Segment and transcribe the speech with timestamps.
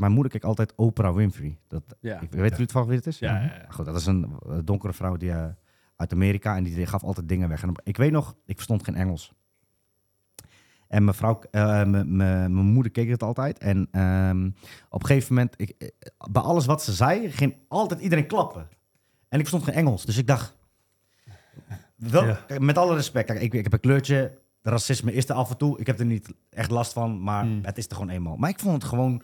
[0.00, 1.58] mijn moeder keek altijd Oprah Winfrey.
[1.68, 2.20] Dat, Ja.
[2.20, 3.18] ik, weet jullie toevallig wie het is?
[3.18, 3.64] Ja, ja, ja.
[3.68, 5.46] Goed, dat is een eh, donkere vrouw die, eh,
[5.96, 7.62] uit Amerika en die gaf altijd dingen weg.
[7.62, 9.32] En ik weet nog, ik verstond geen Engels.
[10.88, 13.58] En mijn vrouw, eh, m- m- mijn moeder keek het altijd.
[13.58, 14.46] En ehm,
[14.88, 15.92] op een gegeven moment, ik,
[16.30, 18.60] bij alles wat ze zei, ging altijd iedereen klappen.
[19.28, 20.04] En ik verstond geen Engels.
[20.04, 20.56] Dus ik dacht,
[21.96, 22.34] wel, Ja.
[22.46, 24.38] kijk, met alle respect, kijk, ik, ik heb een kleurtje.
[24.62, 25.78] Racisme is er af en toe.
[25.78, 27.58] Ik heb er niet echt last van, maar Hmm.
[27.62, 28.36] het is er gewoon eenmaal.
[28.36, 29.22] Maar ik vond het gewoon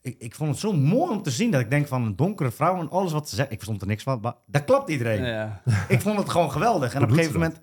[0.00, 2.50] ik, ik vond het zo mooi om te zien dat ik denk van een donkere
[2.50, 3.50] vrouw en alles wat ze zegt.
[3.50, 5.24] Ik verstond er niks van, maar daar klapt iedereen.
[5.24, 5.62] Ja.
[5.88, 6.94] Ik vond het gewoon geweldig.
[6.94, 7.60] En op een gegeven moment,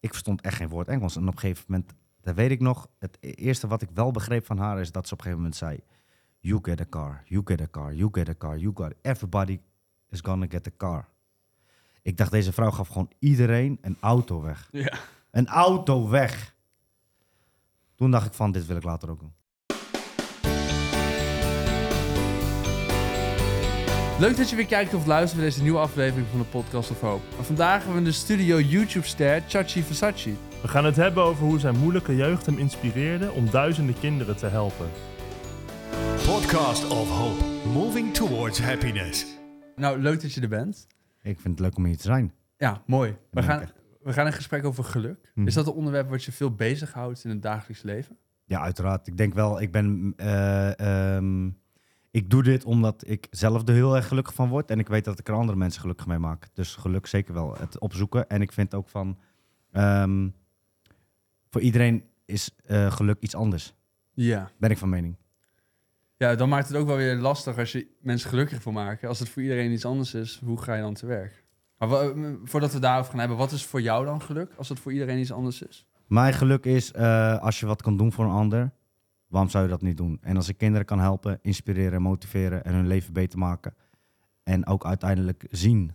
[0.00, 1.16] ik verstond echt geen woord Engels.
[1.16, 4.46] En op een gegeven moment, dat weet ik nog, het eerste wat ik wel begreep
[4.46, 5.80] van haar is dat ze op een gegeven moment zei:
[6.40, 9.60] You get a car, you get a car, you get a car, you got everybody
[10.08, 11.08] is gonna get a car.
[12.02, 14.68] Ik dacht, deze vrouw gaf gewoon iedereen een auto weg.
[14.72, 14.98] Ja.
[15.30, 16.54] Een auto weg.
[17.94, 19.32] Toen dacht ik van, dit wil ik later ook doen.
[24.20, 27.00] Leuk dat je weer kijkt of luistert naar deze nieuwe aflevering van de Podcast of
[27.00, 27.20] Hoop.
[27.38, 30.30] En vandaag hebben we in de studio YouTube-ster Chachi Versace.
[30.62, 34.46] We gaan het hebben over hoe zijn moeilijke jeugd hem inspireerde om duizenden kinderen te
[34.46, 34.86] helpen.
[36.26, 39.26] Podcast of Hope, moving towards happiness.
[39.76, 40.86] Nou, leuk dat je er bent.
[41.22, 42.32] Ik vind het leuk om hier te zijn.
[42.56, 43.16] Ja, mooi.
[43.30, 43.62] We gaan,
[44.02, 45.32] we gaan een gesprek over geluk.
[45.34, 45.46] Mhm.
[45.46, 48.16] Is dat een onderwerp wat je veel bezighoudt in het dagelijks leven?
[48.44, 49.06] Ja, uiteraard.
[49.06, 50.12] Ik denk wel, ik ben.
[50.16, 50.78] eh,
[51.16, 51.48] ehm,
[52.16, 54.70] ik doe dit omdat ik zelf er heel erg gelukkig van word.
[54.70, 56.48] En ik weet dat ik er andere mensen gelukkig mee maak.
[56.52, 57.56] Dus geluk zeker wel.
[57.58, 58.28] Het opzoeken.
[58.28, 59.18] En ik vind ook van.
[59.72, 60.28] ehm,
[61.50, 63.74] voor iedereen is eh, geluk iets anders.
[64.14, 64.50] Ja.
[64.58, 65.16] Ben ik van mening.
[66.16, 69.08] Ja, dan maakt het ook wel weer lastig als je mensen gelukkig wil maken.
[69.08, 71.44] Als het voor iedereen iets anders is, hoe ga je dan te werk?
[71.78, 71.88] Maar
[72.44, 75.18] voordat we daarover gaan hebben, wat is voor jou dan geluk als het voor iedereen
[75.18, 75.86] iets anders is?
[76.06, 78.72] Mijn geluk is eh, als je wat kan doen voor een ander.
[79.36, 80.18] Waarom zou je dat niet doen?
[80.20, 83.74] En als ik kinderen kan helpen, inspireren, motiveren en hun leven beter maken.
[84.42, 85.92] En ook uiteindelijk zien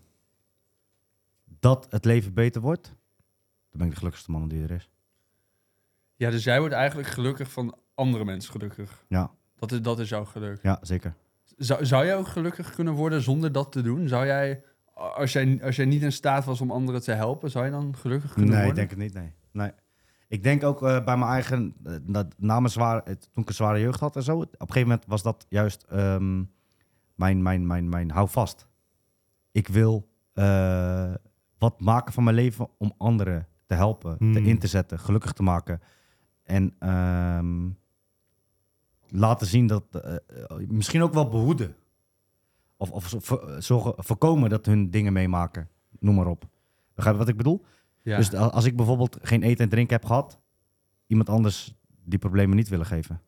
[1.60, 2.84] dat het leven beter wordt.
[3.70, 4.90] Dan ben ik de gelukkigste man die er is.
[6.16, 9.06] Ja, dus jij wordt eigenlijk gelukkig van andere mensen gelukkig.
[9.08, 10.60] Ja, Dat is, dat is jouw geluk.
[10.64, 11.14] ja zeker.
[11.58, 14.08] Zou, zou jij ook gelukkig kunnen worden zonder dat te doen?
[14.08, 14.64] Zou jij,
[14.94, 17.96] als jij, als jij niet in staat was om anderen te helpen, zou je dan
[17.96, 18.88] gelukkig kunnen Nee, ik worden?
[18.88, 19.14] denk het niet.
[19.24, 19.34] Nee.
[19.52, 19.72] nee.
[20.32, 23.50] Ik denk ook eh, bij mijn eigen, eh, dat, na mijn zware, het- toen ik
[23.50, 24.38] een zware jeugd had en zo.
[24.38, 26.44] Op een gegeven moment was dat juist ehm,
[27.16, 28.68] mijn, mijn, mijn, mijn hou vast.
[29.52, 31.14] Ik wil eh,
[31.58, 34.36] wat maken van mijn leven om anderen te helpen, te Hmm.
[34.36, 35.82] in te zetten, gelukkig te maken.
[36.44, 37.70] En ehm,
[39.08, 41.76] laten zien dat, eh, eh, misschien ook wel behoeden.
[42.78, 43.14] Of, of
[43.60, 45.70] zorgen, voorkomen dat hun dingen meemaken.
[46.00, 46.44] Noem maar op.
[46.94, 47.66] Begrijp je wat ik bedoel?
[48.04, 48.18] Ja.
[48.18, 50.40] Dus als ik bijvoorbeeld geen eten en drinken heb gehad,
[51.08, 53.22] iemand anders die problemen niet willen geven.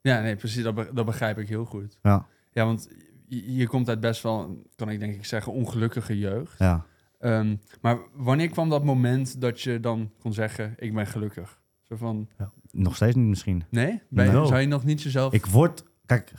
[0.00, 0.62] ja, nee, precies.
[0.62, 1.98] Dat, be- dat begrijp ik heel goed.
[2.02, 2.88] Ja, Ja, want
[3.26, 6.58] je, je komt uit best wel, kan ik denk ik zeggen, ongelukkige jeugd.
[6.58, 6.86] ja.
[7.18, 11.60] Ehm, maar wanneer kwam dat moment dat je dan kon zeggen, ik ben gelukkig?
[11.82, 12.28] Zo van,
[12.70, 13.64] Nog steeds niet misschien.
[13.70, 14.02] nee?
[14.08, 14.44] Ben je- No.
[14.46, 15.32] Zou je nog niet jezelf...
[15.32, 16.32] Ik word, kijk,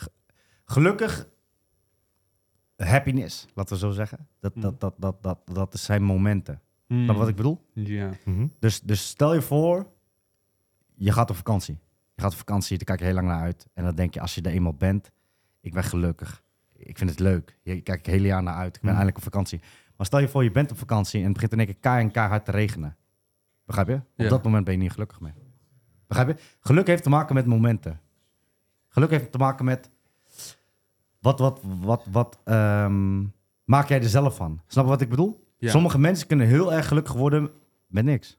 [0.65, 1.29] gelukkig,
[2.77, 4.27] happiness, laten we zo zeggen.
[4.39, 4.61] Dat, Hmm.
[4.61, 6.61] dat, dat, dat, dat, dat zijn momenten.
[7.03, 7.59] Snap je wat ik bedoel?
[7.73, 8.09] Ja.
[8.25, 8.47] Mhm.
[8.59, 9.87] Dus, dus stel je voor,
[10.95, 11.79] je gaat op vakantie.
[12.15, 13.67] Je gaat op vakantie, daar kijk je heel lang naar uit.
[13.73, 15.11] En dan denk je, als je er eenmaal bent,
[15.61, 16.43] ik ben gelukkig.
[16.75, 17.59] Ik vind het leuk.
[17.63, 18.75] Je kijk ik het hele jaar naar uit.
[18.75, 18.99] Ik ben Mhm.
[18.99, 19.59] eindelijk op vakantie.
[19.97, 22.05] Maar stel je voor, je bent op vakantie en het begint in één keer keihard
[22.05, 22.97] en keihard te regenen.
[23.65, 23.95] Begrijp je?
[23.95, 24.29] Op Ja.
[24.29, 25.33] dat moment ben je niet gelukkig meer.
[26.07, 26.43] Begrijp je?
[26.59, 28.01] Geluk heeft te maken met momenten.
[28.87, 29.89] Geluk heeft te maken met...
[31.19, 33.21] Wat, wat, wat, wat ehm,
[33.63, 34.61] maak jij er zelf van?
[34.67, 35.42] Snap je wat ik bedoel?
[35.63, 35.69] Ja.
[35.69, 37.51] Sommige mensen kunnen heel erg gelukkig worden
[37.87, 38.37] met niks.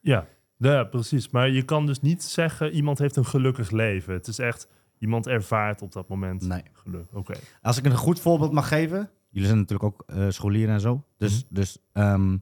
[0.00, 0.26] Ja.
[0.56, 1.30] ja, precies.
[1.30, 4.14] Maar je kan dus niet zeggen iemand heeft een gelukkig leven.
[4.14, 6.62] Het is echt iemand ervaart op dat moment Nee.
[6.72, 7.06] geluk.
[7.12, 7.34] Oké.
[7.62, 9.10] Als ik een goed voorbeeld mag geven.
[9.28, 11.04] Jullie zijn natuurlijk ook eh, scholieren en zo.
[11.16, 12.36] Dus, dus ehm,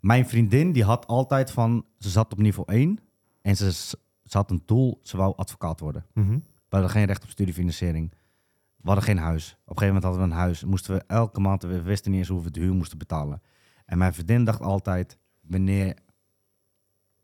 [0.00, 1.84] mijn vriendin die had altijd van...
[1.98, 2.98] Ze zat op niveau 1
[3.42, 3.96] en ze, ze
[4.30, 4.98] had een doel.
[5.02, 6.06] Ze wou advocaat worden.
[6.14, 6.32] Mhm.
[6.34, 6.40] We
[6.76, 8.12] hadden geen recht op studiefinanciering.
[8.80, 9.50] We hadden geen huis.
[9.50, 10.64] Op een gegeven moment hadden we een huis.
[10.64, 11.62] Moesten we elke maand...
[11.62, 13.42] We wisten niet eens hoeveel we de huur moesten betalen.
[13.84, 15.18] En mijn vriendin dacht altijd...
[15.40, 15.98] Wanneer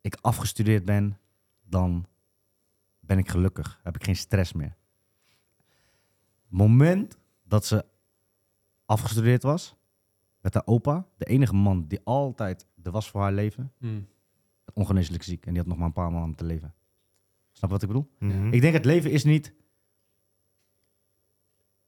[0.00, 1.19] ik afgestudeerd ben...
[1.69, 2.06] Dan
[3.00, 3.81] ben ik gelukkig.
[3.82, 4.76] Heb ik geen stress meer.
[6.49, 7.85] moment dat ze
[8.85, 9.76] afgestudeerd was...
[10.41, 11.06] Met haar opa.
[11.17, 13.73] De enige man die altijd er was voor haar leven.
[14.73, 15.47] Ongeneeslijk ziek.
[15.47, 16.75] En die had nog maar een paar maanden te leven.
[17.53, 18.11] Snap je wat ik bedoel?
[18.19, 18.53] Mhm.
[18.53, 19.53] Ik denk het leven is niet.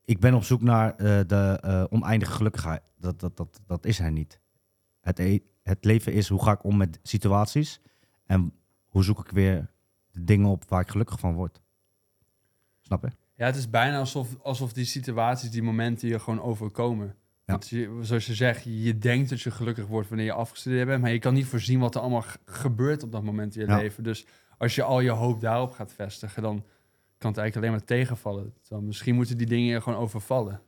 [0.08, 2.82] Ik ben op zoek naar eh, de eh, oneindige gelukkigheid.
[2.98, 4.40] Dat, dat, dat, dat is er niet.
[5.00, 7.80] Het, e- het leven is hoe ga ik om met situaties
[8.26, 8.52] en
[8.86, 9.70] hoe zoek ik weer
[10.10, 11.60] de dingen op waar ik gelukkig van word.
[12.80, 13.10] Snap je?
[13.34, 17.14] Ja, het is bijna alsof, alsof die situaties, die momenten je gewoon overkomen.
[17.44, 21.02] Want je, zoals je zegt, je denkt dat je gelukkig wordt wanneer je afgestudeerd bent,
[21.02, 23.76] maar je kan niet voorzien wat er allemaal gebeurt op dat moment in je Ja.
[23.76, 24.02] leven.
[24.04, 24.26] Dus
[24.58, 26.64] als je al je hoop daarop gaat vestigen, dan
[27.18, 28.54] kan het eigenlijk alleen maar tegenvallen.
[28.62, 30.60] Terwijl misschien moeten die dingen je gewoon overvallen.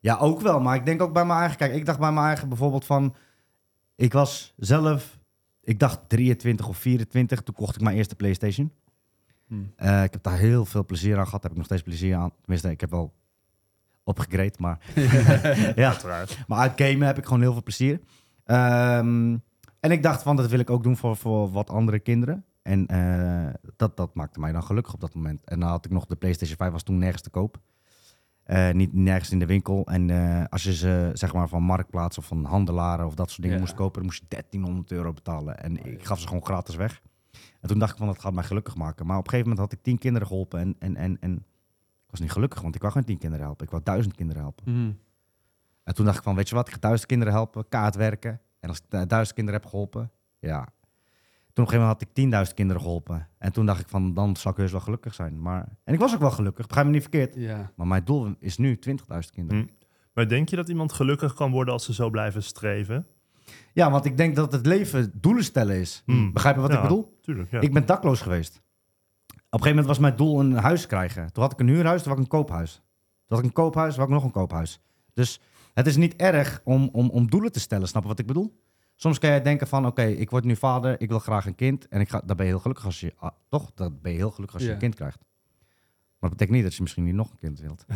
[0.00, 0.60] Ja, ook wel.
[0.60, 1.56] Maar ik denk ook bij mijn eigen...
[1.56, 3.14] Kijk, ik dacht bij mijn eigen bijvoorbeeld van...
[3.96, 5.18] Ik was zelf...
[5.60, 7.42] Ik dacht 23 of 24.
[7.42, 8.72] Toen kocht ik mijn eerste PlayStation.
[9.46, 9.72] Hmm.
[9.76, 11.42] Eh, ik heb daar heel veel plezier aan gehad.
[11.42, 12.32] Heb ik nog steeds plezier aan.
[12.40, 13.12] Tenminste, ik heb wel
[14.04, 14.78] opgegrade, maar...
[15.76, 16.38] ja, Uiteraard.
[16.46, 18.00] maar uit gamen heb ik gewoon heel veel plezier.
[18.44, 19.36] Ehm,
[19.80, 22.44] en ik dacht van, dat wil ik ook doen voor, voor wat andere kinderen.
[22.62, 25.44] En eh, dat, dat maakte mij dan gelukkig op dat moment.
[25.44, 27.60] En dan had ik nog de PlayStation 5, was toen nergens te koop.
[28.42, 29.86] Eh, niet nergens in de winkel.
[29.86, 33.42] En eh, als je ze zeg maar van marktplaats of van handelaren of dat soort
[33.42, 33.62] dingen Ja.
[33.62, 35.58] moest kopen, dan moest je 1300 euro betalen.
[35.62, 37.02] En ik gaf ze gewoon gratis weg.
[37.60, 39.06] En toen dacht ik van, dat gaat mij gelukkig maken.
[39.06, 40.60] Maar op een gegeven moment had ik tien kinderen geholpen.
[40.60, 41.34] En, en, en, en
[42.04, 43.64] ik was niet gelukkig, want ik wou geen tien kinderen helpen.
[43.64, 44.64] Ik wou duizend kinderen helpen.
[44.72, 44.92] Mhm.
[45.84, 48.40] En toen dacht ik van, weet je wat, ik ga duizend kinderen helpen, kaart werken.
[48.60, 50.68] En als ik duizend kinderen heb geholpen, ja.
[51.52, 53.28] Toen op een gegeven moment had ik 10.000 kinderen geholpen.
[53.38, 55.42] En toen dacht ik van, dan zal ik heus wel gelukkig zijn.
[55.42, 57.34] Maar, en ik was ook wel gelukkig, begrijp me niet verkeerd.
[57.34, 57.72] Ja.
[57.76, 58.94] Maar mijn doel is nu 20.000
[59.32, 59.62] kinderen.
[59.62, 59.68] Hm.
[60.14, 63.06] Maar denk je dat iemand gelukkig kan worden als ze zo blijven streven?
[63.72, 66.02] Ja, want ik denk dat het leven doelen stellen is.
[66.06, 66.32] Hm.
[66.32, 67.18] Begrijp je wat Ja, ik bedoel?
[67.20, 67.60] Tuurlijk, ja.
[67.60, 68.56] Ik ben dakloos geweest.
[68.56, 71.32] Op een gegeven moment was mijn doel een huis krijgen.
[71.32, 72.74] Toen had ik een huurhuis, toen had ik een koophuis.
[72.74, 72.82] Toen
[73.26, 74.80] had ik een koophuis, toen had ik nog een koophuis.
[75.14, 75.40] Dus
[75.74, 78.60] het is niet erg om, om, om doelen te stellen, snap je wat ik bedoel?
[78.94, 81.88] Soms kan jij denken van, oké, ik word nu vader, ik wil graag een kind.
[81.88, 83.72] En ik ga, dan ben je heel gelukkig als je, ah, toch?
[83.74, 84.74] Dan ben je heel gelukkig als je Ja.
[84.74, 85.18] een kind krijgt.
[85.18, 87.84] Maar dat betekent niet dat je misschien niet nog een kind wilt.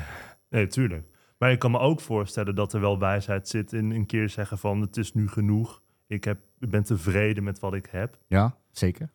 [0.51, 1.07] Nee, tuurlijk.
[1.39, 4.59] Maar ik kan me ook voorstellen dat er wel wijsheid zit in een keer zeggen
[4.59, 5.83] van het is nu genoeg.
[6.07, 8.19] Ik, heb, ik ben tevreden met wat ik heb.
[8.27, 9.11] Ja, zeker.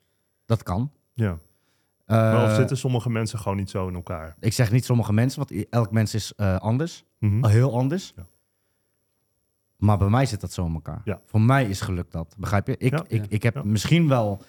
[0.45, 0.91] Dat kan.
[1.13, 1.39] Ja.
[2.05, 4.35] Maar of Eh, zitten sommige mensen gewoon niet zo in elkaar?
[4.39, 7.05] ik zeg niet sommige mensen, want elk mens is eh, anders.
[7.19, 7.45] Mhm.
[7.45, 8.13] Heel anders.
[8.15, 8.25] Ja.
[9.81, 11.01] Maar bij mij zit dat zo in elkaar.
[11.03, 11.21] Ja.
[11.25, 12.35] Voor mij is geluk dat.
[12.37, 12.77] Begrijp je?
[12.77, 13.03] Ik, Ja.
[13.07, 13.63] ik, ik heb Ja.
[13.63, 14.41] misschien wel...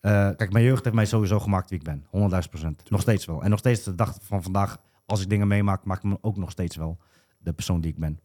[0.00, 2.04] eh, kijk, mijn jeugd heeft mij sowieso gemaakt wie ik ben.
[2.10, 2.90] 100.000 procent.
[2.90, 3.42] Nog steeds wel.
[3.42, 6.50] En nog steeds de dag van vandaag, als ik dingen meemaak, maakt me ook nog
[6.50, 6.98] steeds wel
[7.38, 8.20] de persoon die ik ben.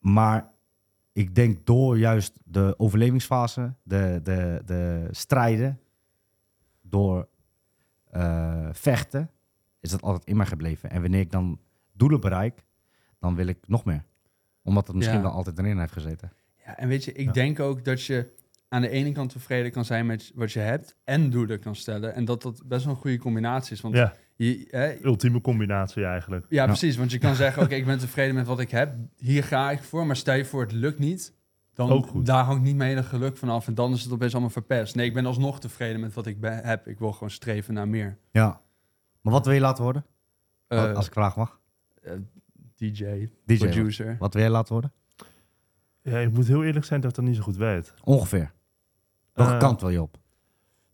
[0.00, 0.50] Maar
[1.12, 5.80] ik denk door juist de overlevingsfase, de, de, de strijden,
[6.82, 7.28] door
[8.10, 9.30] eh, vechten,
[9.80, 10.90] is dat altijd in mij gebleven.
[10.90, 11.58] En wanneer ik dan
[11.92, 12.64] doelen bereik,
[13.18, 14.04] dan wil ik nog meer.
[14.68, 15.22] Omdat het misschien Ja.
[15.22, 16.32] wel altijd erin heeft gezeten.
[16.64, 17.32] ja, en weet je, ik Ja.
[17.32, 18.36] denk ook dat je
[18.68, 22.14] aan de ene kant tevreden kan zijn met wat je hebt en doelen kan stellen.
[22.14, 23.80] En dat dat best wel een goede combinatie is.
[23.80, 26.46] Want Ja, je, hè, ultieme combinatie eigenlijk.
[26.48, 26.96] Ja, precies.
[26.96, 28.94] Want je kan zeggen, oké, ik ben tevreden met wat ik heb.
[29.16, 30.06] Hier ga ik voor.
[30.06, 31.36] Maar stel je voor, het lukt niet.
[31.74, 32.26] Dan Ook goed.
[32.26, 33.66] daar hangt niet mijn hele geluk vanaf.
[33.66, 34.94] En dan is het opeens allemaal verpest.
[34.94, 36.86] Nee, ik ben alsnog tevreden met wat ik heb.
[36.88, 38.18] Ik wil gewoon streven naar meer.
[38.30, 38.60] Ja.
[39.20, 40.04] Maar wat wil je laten worden?
[40.66, 41.60] Eh, als ik vraag mag.
[42.02, 42.12] eh,
[42.78, 43.58] DJ, DJ.
[43.58, 44.16] producer.
[44.18, 44.92] Wat wil jij laten worden?
[46.02, 47.94] Ja, ik moet heel eerlijk zijn dat ik dat niet zo goed weet.
[48.04, 48.52] Ongeveer.
[49.32, 50.18] Welke Eh, kant wil je op?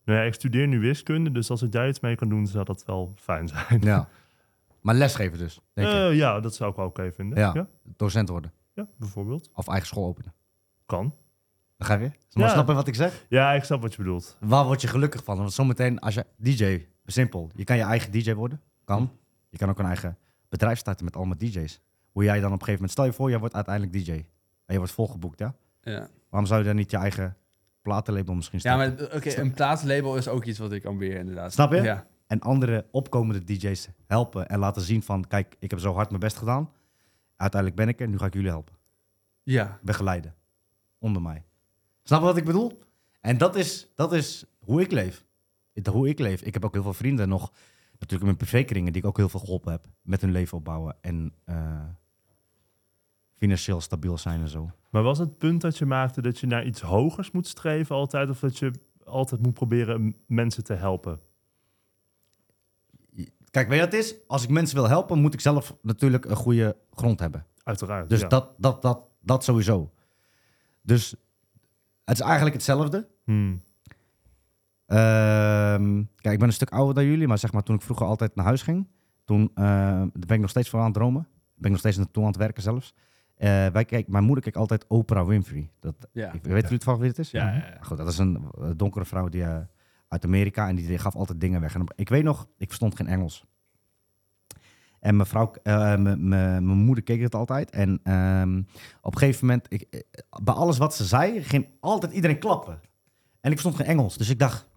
[0.04, 2.64] Nou ja, ik studeer nu wiskunde, dus als ik daar iets mee kan doen, zou
[2.64, 3.80] dat wel fijn zijn.
[3.80, 4.08] Ja.
[4.80, 5.94] Maar lesgeven dus, denk je.
[5.94, 7.38] Eh, ja, dat zou ik wel oké vinden.
[7.38, 7.50] Ja.
[7.54, 7.68] Ja.
[7.96, 8.52] Docent worden.
[8.72, 9.50] ja, bijvoorbeeld.
[9.54, 10.34] Of eigen school openen.
[10.86, 11.14] Kan.
[11.76, 12.10] Begrijp je?
[12.32, 12.52] Maar Ja.
[12.52, 13.26] snap je wat ik zeg?
[13.28, 14.36] Ja, ik snap wat je bedoelt.
[14.40, 15.36] Waar word je gelukkig van?
[15.36, 17.50] Want zometeen als je DJ, simpel.
[17.54, 18.60] Je kan je eigen DJ worden.
[18.84, 19.12] Kan.
[19.50, 20.18] Je kan ook een eigen
[20.58, 21.80] bedrijf starten met allemaal DJ's.
[22.12, 22.90] Hoe jij dan op een gegeven moment...
[22.90, 24.10] Stel je voor, jij wordt uiteindelijk DJ.
[24.10, 24.26] En
[24.66, 25.54] je wordt volgeboekt, ja?
[25.82, 27.36] Ja, Waarom zou je dan niet je eigen
[27.82, 28.96] platenlabel misschien ja starten?
[28.96, 31.52] maar eh, oké, een plaatslabel is ook iets wat ik ambieer inderdaad.
[31.52, 31.82] Snap je?
[31.82, 32.06] Ja.
[32.26, 35.26] En andere opkomende DJ's helpen en laten zien van...
[35.26, 36.70] Kijk, ik heb zo hard mijn best gedaan.
[37.36, 38.74] Uiteindelijk ben ik er, nu ga ik jullie helpen.
[39.42, 39.78] Ja.
[39.82, 40.34] begeleiden.
[40.98, 41.44] Onder mij.
[42.02, 42.78] Snap je wat ik bedoel?
[43.20, 45.24] En dat is, dat is hoe ik leef.
[45.90, 46.42] Hoe ik leef.
[46.42, 47.52] Ik heb ook heel veel vrienden nog,
[48.10, 51.34] natuurlijk mijn privékringen, die ik ook heel veel geholpen heb met hun leven opbouwen en
[51.44, 51.84] eh,
[53.34, 54.70] financieel stabiel zijn en zo.
[54.90, 58.30] Maar was het punt dat je maakte dat je naar iets hogers moet streven altijd,
[58.30, 58.72] of dat je
[59.04, 61.20] altijd moet proberen mensen te helpen?
[63.50, 64.14] Kijk, weet je wat het is?
[64.26, 67.46] Als ik mensen wil helpen, moet ik zelf natuurlijk een goede grond hebben.
[67.62, 68.08] Uiteraard.
[68.08, 68.28] Dus ja.
[68.28, 69.92] dat, dat, dat, dat sowieso.
[70.82, 71.14] Dus
[72.04, 73.08] het is eigenlijk hetzelfde.
[73.24, 73.62] Hmm.
[74.86, 78.06] Ehm, kijk, ik ben een stuk ouder dan jullie, maar zeg maar toen ik vroeger
[78.06, 78.88] altijd naar huis ging,
[79.24, 81.26] toen daar ben ik nog steeds voor aan het dromen.
[81.54, 82.94] Ben ik nog steeds naartoe aan het werken zelfs.
[83.34, 85.70] Eh, wij kijk, mijn moeder kijkt altijd Oprah Winfrey.
[85.80, 86.32] Dat, Ja.
[86.32, 87.30] ik, weet jullie het van wie het is?
[87.30, 87.76] Ja, ja, ja.
[87.80, 89.58] Goed, dat is een eh, donkere vrouw die, eh,
[90.08, 91.74] uit Amerika en die, gaf altijd dingen weg.
[91.74, 93.44] En ik weet nog, ik verstond geen Engels.
[95.00, 97.70] En mijn vrouw, mijn- moeder keek het altijd.
[97.70, 98.58] En ehm,
[99.00, 100.04] op een gegeven moment, ik,
[100.42, 102.80] bij alles wat ze zei, ging altijd iedereen klappen.
[103.40, 104.16] En ik verstond geen Engels.
[104.16, 104.68] Dus ik dacht,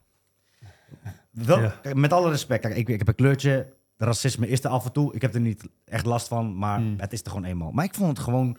[1.31, 1.69] wel, Ja.
[1.81, 4.91] kijk, met alle respect, kijk, ik, ik heb een kleurtje, racisme is er af en
[4.91, 5.13] toe.
[5.13, 6.93] Ik heb er niet echt last van, maar Hmm.
[6.97, 7.71] het is er gewoon eenmaal.
[7.71, 8.57] Maar ik vond het gewoon...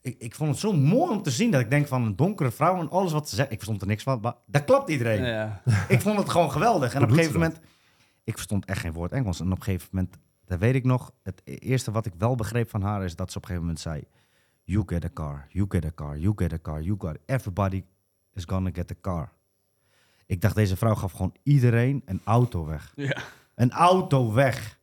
[0.00, 2.50] Ik, ik vond het zo mooi om te zien dat ik denk van een donkere
[2.50, 3.50] vrouw en alles wat ze zegt.
[3.50, 5.24] Ik verstond er niks van, maar daar klapt iedereen.
[5.24, 5.62] Ja.
[5.88, 6.92] Ik vond het gewoon geweldig.
[6.92, 7.60] En Hoe op een gegeven moment...
[8.24, 9.40] Ik verstond echt geen woord Engels.
[9.40, 11.12] En op een gegeven moment, dat weet ik nog...
[11.22, 13.84] Het eerste wat ik wel begreep van haar is dat ze op een gegeven moment
[13.84, 14.04] zei...
[14.64, 17.84] You get a car, you get a car, you get a car, you got Everybody
[18.32, 19.32] is gonna get a car.
[20.32, 22.92] Ik dacht, deze vrouw gaf gewoon iedereen een auto weg.
[22.96, 23.22] Ja.
[23.54, 24.80] Een auto weg.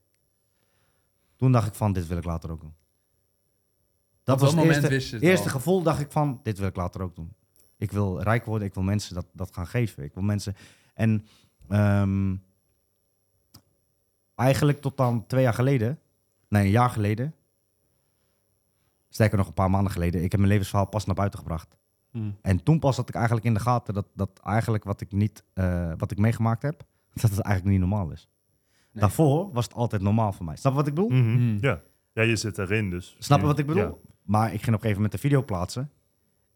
[1.36, 2.74] Toen dacht ik van, dit wil ik later ook doen.
[4.24, 5.52] Dat Op was dat het eerste, wist je het eerste al.
[5.52, 7.34] gevoel, dacht ik van, dit wil ik later ook doen.
[7.78, 10.04] Ik wil rijk worden, ik wil mensen dat, dat gaan geven.
[10.04, 10.56] Ik wil mensen...
[10.94, 11.26] En
[11.68, 12.36] ehm,
[14.36, 16.00] eigenlijk tot dan twee jaar geleden,
[16.48, 17.36] nee, een jaar geleden,
[19.10, 21.78] sterker nog een paar maanden geleden, ik heb mijn levensverhaal pas naar buiten gebracht.
[22.12, 22.32] Hm.
[22.42, 25.44] En toen pas had ik eigenlijk in de gaten dat, dat eigenlijk wat ik niet,
[25.54, 26.84] eh, wat ik meegemaakt heb,
[27.22, 28.30] dat het eigenlijk niet normaal is.
[28.92, 29.02] Nee.
[29.02, 30.56] Daarvoor was het altijd normaal voor mij.
[30.56, 31.10] Snap je wat ik bedoel?
[31.10, 31.38] Mhm.
[31.38, 31.58] Mm.
[31.62, 31.82] Ja.
[32.14, 33.16] ja, je zit erin dus.
[33.20, 33.84] Snap je wat ik bedoel?
[33.84, 34.12] Ja.
[34.24, 35.92] Maar ik ging op een gegeven moment een video plaatsen.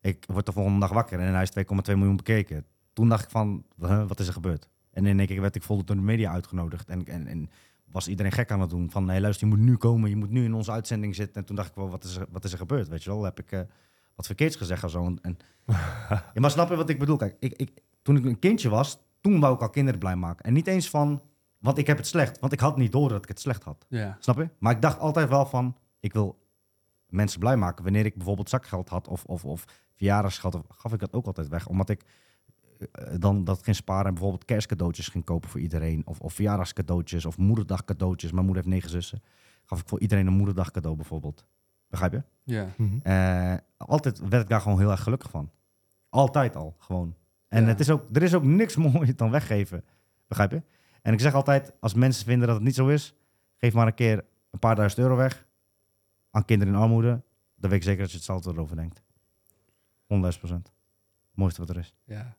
[0.01, 1.51] Ik word de volgende dag wakker en hij is
[1.91, 2.65] 2,2 miljoen bekeken.
[2.93, 4.69] Toen dacht ik van, huh, wat is er gebeurd?
[4.91, 6.89] En in één keer werd ik vol door de media uitgenodigd.
[6.89, 7.49] En, en, en
[7.91, 8.91] was iedereen gek aan het doen.
[8.91, 10.09] Van, hey, luister, je moet nu komen.
[10.09, 11.35] Je moet nu in onze uitzending zitten.
[11.35, 12.87] En toen dacht ik wel, wat is er, wat is er gebeurd?
[12.87, 13.59] Weet je wel, heb ik eh,
[14.15, 15.05] wat verkeerds gezegd of zo.
[15.05, 15.37] En, en-
[16.09, 17.17] ja, maar snap je wat ik bedoel?
[17.17, 20.45] Kijk, ik, ik, toen ik een kindje was, toen wou ik al kinderen blij maken.
[20.45, 21.21] En niet eens van,
[21.59, 22.39] want ik heb het slecht.
[22.39, 23.85] Want ik had niet door dat ik het slecht had.
[23.89, 24.17] Ja.
[24.19, 24.49] Snap je?
[24.59, 26.41] Maar ik dacht altijd wel van, ik wil
[27.07, 27.83] mensen blij maken.
[27.83, 29.65] Wanneer ik bijvoorbeeld zakgeld had of, of, of
[29.95, 31.67] verjaardagsgeld, of- gaf ik dat ook altijd weg.
[31.67, 32.03] Omdat ik
[32.91, 36.01] eh, dan dat ging sparen en bijvoorbeeld kerstcadeautjes ging kopen voor iedereen.
[36.05, 38.31] Of, of verjaardagscadeautjes of moederdagcadeautjes.
[38.31, 39.21] Mijn moeder heeft negen zussen.
[39.65, 41.45] Gaf ik voor iedereen een moederdagcadeau bijvoorbeeld.
[41.93, 42.23] Begrijp je?
[42.43, 42.73] Ja.
[42.77, 42.97] Mhm.
[43.03, 45.51] Eh, altijd werd ik daar gewoon heel erg gelukkig van.
[46.09, 47.15] Altijd al, gewoon.
[47.47, 47.67] En Ja.
[47.67, 49.85] het is ook, er is ook niks mooier dan weggeven.
[50.27, 50.61] Begrijp je?
[51.01, 53.15] En ik zeg altijd, als mensen vinden dat het niet zo is,
[53.57, 55.47] geef maar een keer een paar duizend euro weg
[56.31, 57.21] aan kinderen in armoede.
[57.55, 59.01] Dan weet ik zeker dat je hetzelfde erover denkt.
[60.05, 60.71] 100 procent.
[61.33, 61.93] Mooiste wat er is.
[62.05, 62.35] Ja.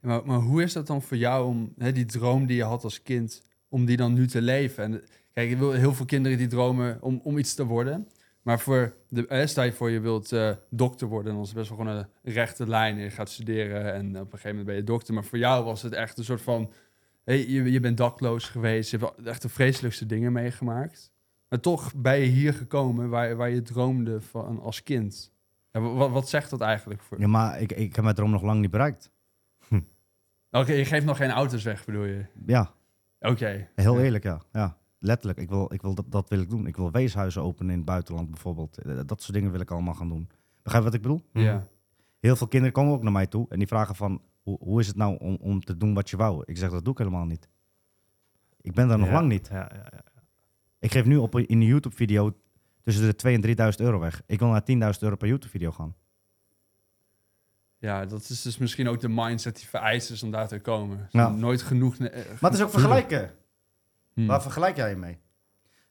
[0.00, 2.84] Maar, maar hoe is dat dan voor jou om hè, die droom die je had
[2.84, 4.84] als kind, om die dan nu te leven?
[4.84, 8.08] En, kijk, heel veel kinderen die dromen om, om iets te worden.
[8.42, 11.56] Maar voor de, eh, stel je voor je wilt eh, dokter worden, dan is het
[11.56, 12.96] best wel gewoon een rechte lijn.
[12.96, 15.14] Je gaat studeren en op een gegeven moment ben je dokter.
[15.14, 16.72] Maar voor jou was het echt een soort van,
[17.24, 21.12] hey, je, je bent dakloos geweest, je hebt echt de vreselijkste dingen meegemaakt.
[21.48, 25.32] Maar toch ben je hier gekomen waar, waar je droomde van als kind.
[25.72, 27.20] Ja, wat, wat zegt dat eigenlijk voor?
[27.20, 29.10] Ja, maar ik, ik heb mijn droom nog lang niet bereikt.
[30.50, 32.24] Oké, je geeft nog geen auto's weg, bedoel je?
[32.46, 32.74] Ja,
[33.20, 33.68] Oké.
[33.74, 34.40] heel eerlijk, ja.
[34.52, 34.78] ja.
[35.02, 36.66] Letterlijk, ik wil, ik wil dat, dat wil ik doen.
[36.66, 38.78] Ik wil weeshuizen openen in het buitenland bijvoorbeeld.
[38.78, 40.28] Eh, Dat soort dingen wil ik allemaal gaan doen.
[40.62, 41.22] Begrijp je wat ik bedoel?
[41.32, 41.66] Ja.
[42.20, 44.22] Heel veel kinderen komen ook naar mij toe en die vragen van...
[44.42, 46.42] hoe, hoe is het nou om, om te doen wat je wou?
[46.46, 47.48] Ik zeg, dat doe ik helemaal niet.
[48.60, 49.48] Ik ben daar nog Ja, lang niet.
[49.52, 50.02] Ja, ja, ja.
[50.78, 52.36] Ik geef nu op een- in een YouTube-video
[52.80, 54.22] tussen de 2 en 3000 euro weg.
[54.26, 55.94] Ik wil naar 10.000 euro per YouTube-video gaan.
[57.78, 61.06] ja, dat is dus misschien ook de mindset die vereist is om daar te komen.
[61.10, 61.28] Ja.
[61.28, 61.96] Nooit genoeg...
[61.96, 63.30] eh, Maar het is ook vergelijken.
[64.14, 64.26] Hmm.
[64.26, 65.18] Waar vergelijk jij je mee?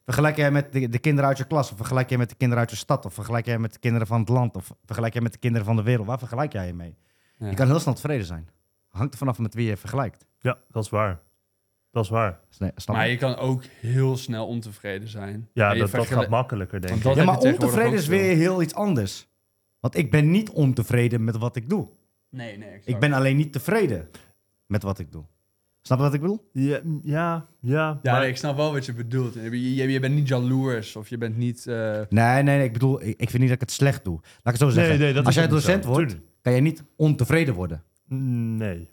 [0.04, 1.70] Vergelijk jij met de, de kinderen uit je klas?
[1.70, 3.04] Of vergelijk jij met de kinderen uit je stad?
[3.04, 4.56] Of vergelijk jij met de kinderen van het land?
[4.56, 6.06] Of vergelijk jij met de kinderen van de wereld?
[6.06, 6.96] Waar vergelijk jij je mee?
[7.38, 7.48] Ja.
[7.48, 8.48] Je kan heel snel tevreden zijn.
[8.88, 10.26] Hangt er vanaf met wie je vergelijkt.
[10.38, 11.20] Ja, dat is waar.
[11.90, 12.40] Dat is waar.
[12.86, 13.16] Maar je?
[13.16, 15.48] kan ook heel snel ontevreden zijn.
[15.52, 17.14] Ja, dat, dat gaat makkelijker, denk ik.
[17.14, 19.28] Ja, maar ontevreden is weer heel iets anders.
[19.80, 21.88] Want ik ben niet ontevreden met wat ik doe.
[22.30, 22.88] Nee, nee, exact.
[22.88, 24.10] Ik ben alleen niet tevreden
[24.66, 25.24] met wat ik doe.
[25.82, 26.48] Snap je wat ik bedoel?
[26.52, 27.98] Ja, ja, ja.
[28.02, 29.34] Ja, maar- nee, ik snap wel wat je bedoelt.
[29.34, 31.66] Je, je, je bent niet jaloers of je bent niet...
[31.66, 32.64] eh, Nee, nee, nee.
[32.64, 34.14] Ik bedoel, ik, ik vind niet dat ik het slecht doe.
[34.22, 34.98] Laat ik het zo zeggen.
[34.98, 35.90] nee, dat Als jij docent zo.
[35.90, 36.30] wordt, Tuurlijk.
[36.42, 37.82] kan je niet ontevreden worden.
[38.56, 38.90] Nee.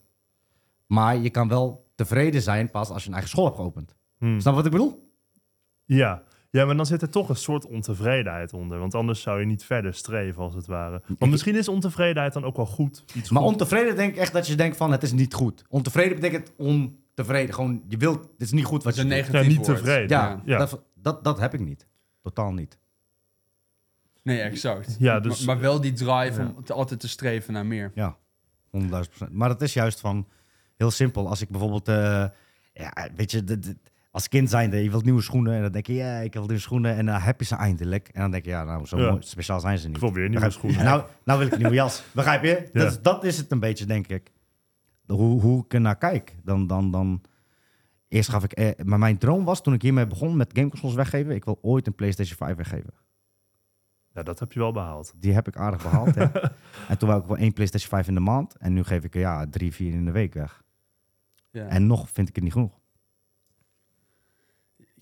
[0.88, 3.96] Maar je kan wel tevreden zijn pas als je een eigen school hebt geopend.
[4.18, 4.40] Hm.
[4.40, 5.12] Snap je wat ik bedoel?
[5.86, 6.24] Ja.
[6.50, 8.80] Ja, maar dan zit er toch een soort ontevredenheid onder.
[8.80, 11.02] Want anders zou je niet verder streven, als het ware.
[11.18, 13.04] Want misschien is ontevredenheid dan ook wel goed.
[13.14, 13.52] Iets Maar goed.
[13.52, 15.64] ontevreden denk ik echt dat je denkt van het is niet goed.
[15.70, 17.54] Ontevreden betekent ontevreden.
[17.56, 19.78] Gewoon, je wilt, het is niet goed wat dat je negatief Ja, niet woord.
[19.78, 20.18] tevreden.
[20.18, 20.58] Ja, Ja.
[20.58, 21.88] Dat, dat, dat heb ik niet.
[22.22, 22.78] Totaal niet.
[24.24, 24.96] Nee, exact.
[25.00, 26.54] Ja, dus- maar, maar wel die drive Ja.
[26.56, 27.92] om te, altijd te streven naar meer.
[27.96, 28.18] Ja,
[28.70, 29.32] 100.000 procent.
[29.34, 30.28] Maar het is juist van
[30.78, 31.28] heel simpel.
[31.30, 32.26] Als ik bijvoorbeeld, eh,
[32.74, 33.78] ja, weet je, de- de-
[34.18, 35.54] als kind zijnde, je wilt nieuwe schoenen.
[35.56, 36.96] En dan denk je, ja, ik wil nieuwe schoenen.
[36.96, 38.08] En dan heb je ze eindelijk.
[38.08, 39.10] En dan denk je, ja, nou, zo Ja.
[39.10, 39.96] mooi, speciaal zijn ze niet.
[39.96, 40.84] Ik wil weer nieuwe schoenen.
[40.84, 42.04] Nou, nou wil ik een nieuwe jas.
[42.14, 42.70] Begrijp je?
[42.74, 42.80] Ja.
[42.84, 44.32] Dat, is- dat is het een beetje, denk ik.
[45.06, 46.36] De- Hoe, hoe ik er naar kijk.
[46.44, 47.22] Dan, dan, dan...
[48.08, 48.52] Eerst gaf ik...
[48.52, 51.36] Eh, maar mijn droom was, toen ik hiermee begon met gameconsoles weggeven...
[51.36, 52.94] ik wil ooit een PlayStation 5 weggeven.
[54.14, 55.14] Ja, dat heb je wel behaald.
[55.18, 56.32] Die heb ik aardig behaald, ja.
[56.90, 58.56] En toen wou ik wel één PlayStation 5 in de maand.
[58.58, 60.64] En nu geef ik er ja, drie, vier in de week weg.
[61.52, 61.66] Ja.
[61.68, 62.80] En nog vind ik het niet genoeg.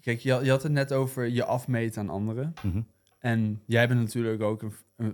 [0.05, 2.53] Kijk, je, je had het net over je afmeten aan anderen.
[2.63, 2.81] Mhm.
[3.19, 4.73] En jij bent natuurlijk ook een,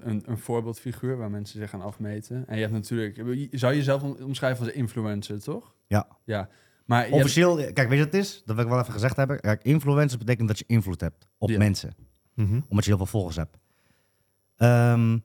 [0.09, 2.47] een, een voorbeeldfiguur waar mensen zich gaan afmeten.
[2.47, 3.15] En je hebt natuurlijk,
[3.51, 5.75] je zou jezelf om- omschrijven als influencer, toch?
[5.87, 6.07] Ja.
[6.23, 6.49] Ja.
[6.85, 8.41] Maar je hebt- Officieel, kijk, weet je wat het is?
[8.45, 9.39] Dat wil ik wel even gezegd hebben.
[9.39, 11.57] Kijk, influencer betekent dat je invloed hebt op Ja.
[11.57, 11.95] mensen.
[12.33, 12.59] Mhm.
[12.69, 13.57] Omdat je heel veel volgers hebt.
[14.57, 15.17] Ehm,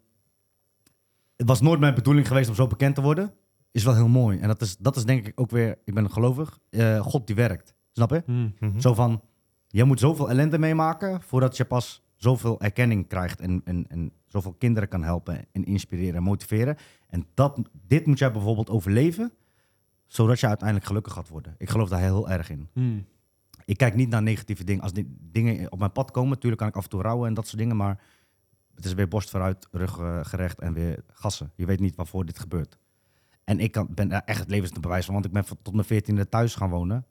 [1.36, 3.34] het was nooit mijn bedoeling geweest om zo bekend te worden.
[3.72, 4.38] Is wel heel mooi.
[4.38, 7.36] En dat is, dat is denk ik ook weer, ik ben gelovig, eh, God die
[7.36, 7.74] werkt.
[7.92, 8.22] Snap je?
[8.26, 8.54] Hmm.
[8.60, 8.80] Mhm.
[8.80, 9.22] Zo van,
[9.66, 14.52] je moet zoveel ellende meemaken voordat je pas zoveel erkenning krijgt en, en, en zoveel
[14.52, 16.76] kinderen kan helpen en inspireren en motiveren.
[17.08, 19.32] En dat, dit moet jij bijvoorbeeld overleven,
[20.06, 21.54] zodat je uiteindelijk gelukkig gaat worden.
[21.58, 22.68] Ik geloof daar heel erg in.
[22.72, 23.06] Hmm.
[23.64, 24.82] Ik kijk niet naar negatieve dingen.
[24.82, 27.34] Als die dingen op mijn pad komen, natuurlijk kan ik af en toe rouwen en
[27.34, 28.00] dat soort dingen, maar
[28.74, 31.52] het is weer borst vooruit, rug eh, gerecht en weer gassen.
[31.54, 32.78] Je weet niet waarvoor dit gebeurt.
[33.44, 36.28] En ik kan, ben daar echt het levensbewijs van, want ik ben tot mijn 14e
[36.28, 37.06] thuis gaan wonen.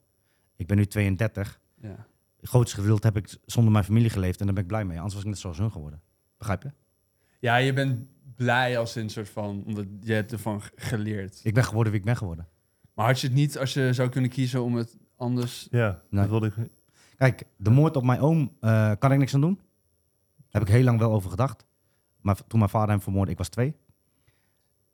[0.55, 2.07] Ik ben nu 32 Ja.
[2.45, 4.95] Het grootste gedeelte heb ik zonder mijn familie geleefd en daar ben ik blij mee.
[4.97, 6.01] Anders was ik net zoals hun geworden.
[6.37, 6.71] Begrijp je?
[7.39, 11.39] ja, je bent blij als een soort van, omdat je hebt ervan geleerd.
[11.43, 12.47] Ik ben geworden wie ik ben geworden.
[12.93, 15.67] Maar had je het niet als je zou kunnen kiezen om het anders...
[15.71, 16.21] Ja, Nee.
[16.21, 16.69] dat wilde ik.
[17.17, 19.55] Kijk, de moord op mijn oom eh, kan ik niks aan doen.
[20.35, 21.65] Daar heb ik heel lang wel over gedacht.
[22.21, 23.75] Maar toen mijn vader hem vermoordde, ik was twee.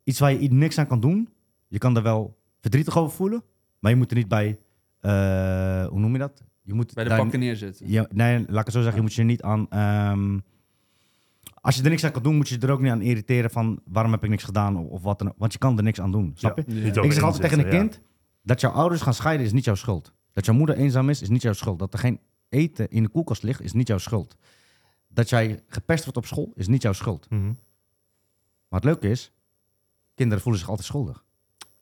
[0.04, 1.28] Iets waar je niks aan kan doen.
[1.68, 3.42] Je kan er wel verdrietig over voelen.
[3.78, 4.58] Maar je moet er niet bij...
[5.00, 6.42] eh, hoe noem je dat?
[6.62, 8.06] Je moet Bij de pakken neerzetten.
[8.10, 8.94] Nee, laat ik het zo zeggen.
[8.94, 9.70] Je moet je niet aan...
[9.70, 10.38] ehm,
[11.60, 13.80] als je er niks aan kan doen, moet je er ook niet aan irriteren van...
[13.84, 15.34] waarom heb ik niks gedaan of, of wat dan.
[15.36, 16.32] Want je kan er niks aan doen.
[16.34, 16.64] Snap je?
[16.66, 16.92] Ja.
[16.94, 17.02] Ja.
[17.02, 18.00] Ik zeg altijd tegen een kind,
[18.42, 20.12] dat jouw ouders gaan scheiden is niet jouw schuld.
[20.32, 21.78] Dat jouw moeder eenzaam is, is niet jouw schuld.
[21.78, 24.36] Dat er geen eten in de koelkast ligt, is niet jouw schuld.
[25.08, 27.30] Dat jij gepest wordt op school, is niet jouw schuld.
[27.30, 27.46] Mhm.
[28.68, 29.32] Maar het leuke is,
[30.14, 31.24] kinderen voelen zich altijd schuldig.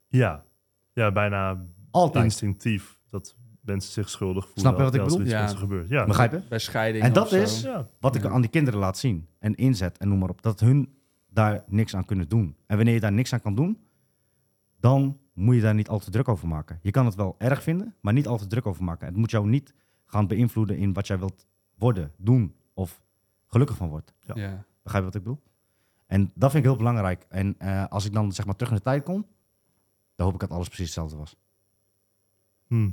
[0.08, 0.44] Ja.
[0.92, 2.24] ja, bijna Altijd.
[2.24, 3.36] instinctief dat
[3.70, 4.60] mensen zich schuldig voelen.
[4.62, 5.20] Snap je wat ik er bedoel?
[5.20, 5.46] iets Ja.
[5.46, 5.88] gebeurt.
[5.88, 6.04] Ja.
[6.06, 6.42] Begrijp je?
[6.48, 7.88] Bij scheiding En dat is- Ja.
[8.00, 8.28] Wat ik Ja.
[8.30, 10.42] aan die kinderen laat zien en inzet en noem maar op.
[10.42, 10.94] Dat hun
[11.28, 12.56] daar niks aan kunnen doen.
[12.66, 13.78] En wanneer je daar niks aan kan doen,
[14.80, 16.78] dan moet je daar niet al te druk over maken.
[16.82, 19.06] Je kan het wel erg vinden, maar niet al te druk over maken.
[19.06, 19.74] Het moet jou niet
[20.06, 21.46] gaan beïnvloeden in wat jij wilt
[21.78, 23.02] worden, doen of
[23.46, 24.14] gelukkig van wordt.
[24.20, 24.34] Ja.
[24.36, 24.64] Ja.
[24.82, 25.42] Begrijp je wat ik bedoel?
[26.06, 27.26] En dat vind ik heel belangrijk.
[27.28, 29.26] En eh, als ik dan zeg maar terug in de tijd kom,
[30.14, 31.36] dan hoop ik dat alles precies hetzelfde was.
[32.66, 32.90] Hm.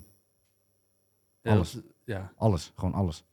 [1.55, 1.77] Alles.
[2.05, 2.31] Ja.
[2.35, 3.23] Alles, gewoon alles.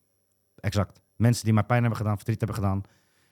[0.60, 1.00] Exact.
[1.16, 2.82] Mensen die mij pijn hebben gedaan, verdriet hebben gedaan.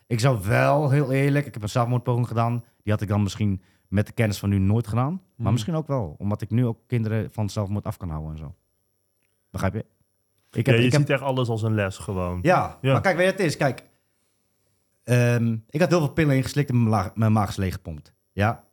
[0.07, 2.65] Ik zou wel, heel eerlijk, ik heb een zelfmoordpoging gedaan.
[2.83, 5.13] Die had ik dan misschien met de kennis van nu nooit gedaan.
[5.13, 5.53] Maar Mhm.
[5.53, 8.55] misschien ook wel, omdat ik nu ook kinderen van zelfmoord af kan houden en zo.
[9.51, 9.85] Begrijp je?
[10.51, 12.39] Ik Ja, heb, je ik heb, ziet echt alles als een les gewoon.
[12.43, 12.93] ja, Ja.
[12.93, 13.57] maar kijk, weet je wat het is?
[13.57, 13.85] Kijk,
[15.05, 18.13] ehm, ik had heel veel pillen ingeslikt en mijn, laag- mijn maag is leeggepompt.
[18.33, 18.65] Ja,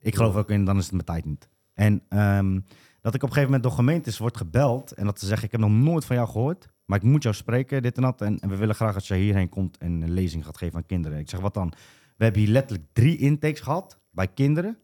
[0.00, 1.48] ik geloof ook in, dan is het mijn tijd niet.
[1.74, 2.60] En ehm,
[3.00, 5.52] dat ik op een gegeven moment door gemeentes wordt gebeld en dat ze zeggen, ik
[5.52, 8.20] heb nog nooit van jou gehoord, maar ik moet jou spreken, dit en dat.
[8.20, 10.86] En, en we willen graag dat je hierheen komt en een lezing gaat geven aan
[10.86, 11.18] kinderen.
[11.18, 11.72] Ik zeg, wat dan?
[12.16, 14.78] We hebben hier letterlijk drie intakes gehad bij kinderen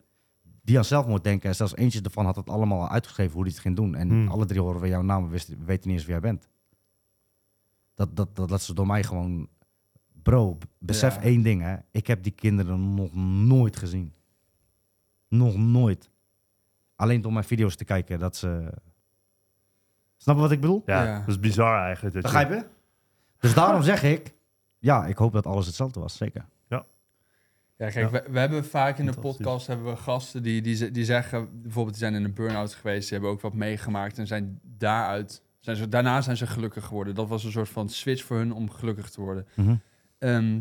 [0.62, 1.48] die aan zelfmoord denken.
[1.48, 3.94] En zelfs eentje ervan had het allemaal al uitgeschreven hoe die het ging doen.
[3.94, 4.28] En Hmm.
[4.28, 6.48] alle drie horen we jouw naam, we, weten niet eens wie jij bent.
[7.94, 9.48] Dat, dat, dat, dat ze door mij gewoon...
[10.22, 11.20] Bro, besef Ja.
[11.22, 11.76] één ding, hè.
[11.90, 13.14] Ik heb die kinderen nog
[13.46, 14.12] nooit gezien.
[15.28, 16.10] Nog nooit.
[16.96, 18.72] Alleen door mijn video's te kijken, dat ze...
[20.16, 20.82] Snap je wat ik bedoel?
[20.86, 21.18] Ja, Ja.
[21.18, 22.14] dat is bizar eigenlijk.
[22.14, 22.66] Dat je- Begrijp je?
[23.40, 24.32] Dus daarom zeg ik...
[24.78, 26.44] Ja, ik hoop dat alles hetzelfde was, zeker.
[27.76, 28.10] Ja, kijk, Ja.
[28.10, 31.62] We, we hebben vaak in de podcast hebben we gasten die, die, ze- die zeggen,
[31.62, 35.42] bijvoorbeeld, die zijn in een burn-out geweest, die hebben ook wat meegemaakt en zijn daaruit,
[35.60, 37.14] zijn ze, daarna zijn ze gelukkig geworden.
[37.14, 39.46] Dat was een soort van switch voor hun om gelukkig te worden.
[39.54, 39.74] Mhm.
[40.18, 40.60] Ehm,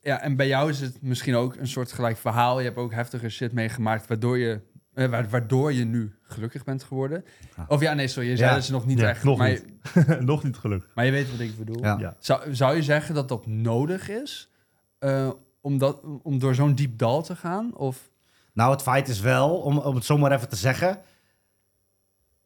[0.00, 2.58] ja, en bij jou is het misschien ook een soort gelijk verhaal.
[2.58, 4.60] Je hebt ook heftige shit meegemaakt, waardoor je,
[4.94, 7.24] eh, wa- waardoor je nu gelukkig bent geworden.
[7.56, 7.64] Ah.
[7.68, 8.54] Of ja, nee, sorry, je zei Ja.
[8.54, 9.64] dat ze nog niet Ja, echt, nog maar, niet.
[9.94, 10.90] Je, Nog niet gelukkig.
[10.94, 11.78] maar je weet wat ik bedoel.
[11.82, 11.96] Ja.
[11.98, 12.16] Ja.
[12.18, 14.50] Zou, zou je zeggen dat dat nodig is
[14.98, 17.74] eh, om, dat, om door zo'n diep dal te gaan?
[17.74, 18.10] Of
[18.52, 21.00] Nou, het feit is wel, om, om het zomaar even te zeggen...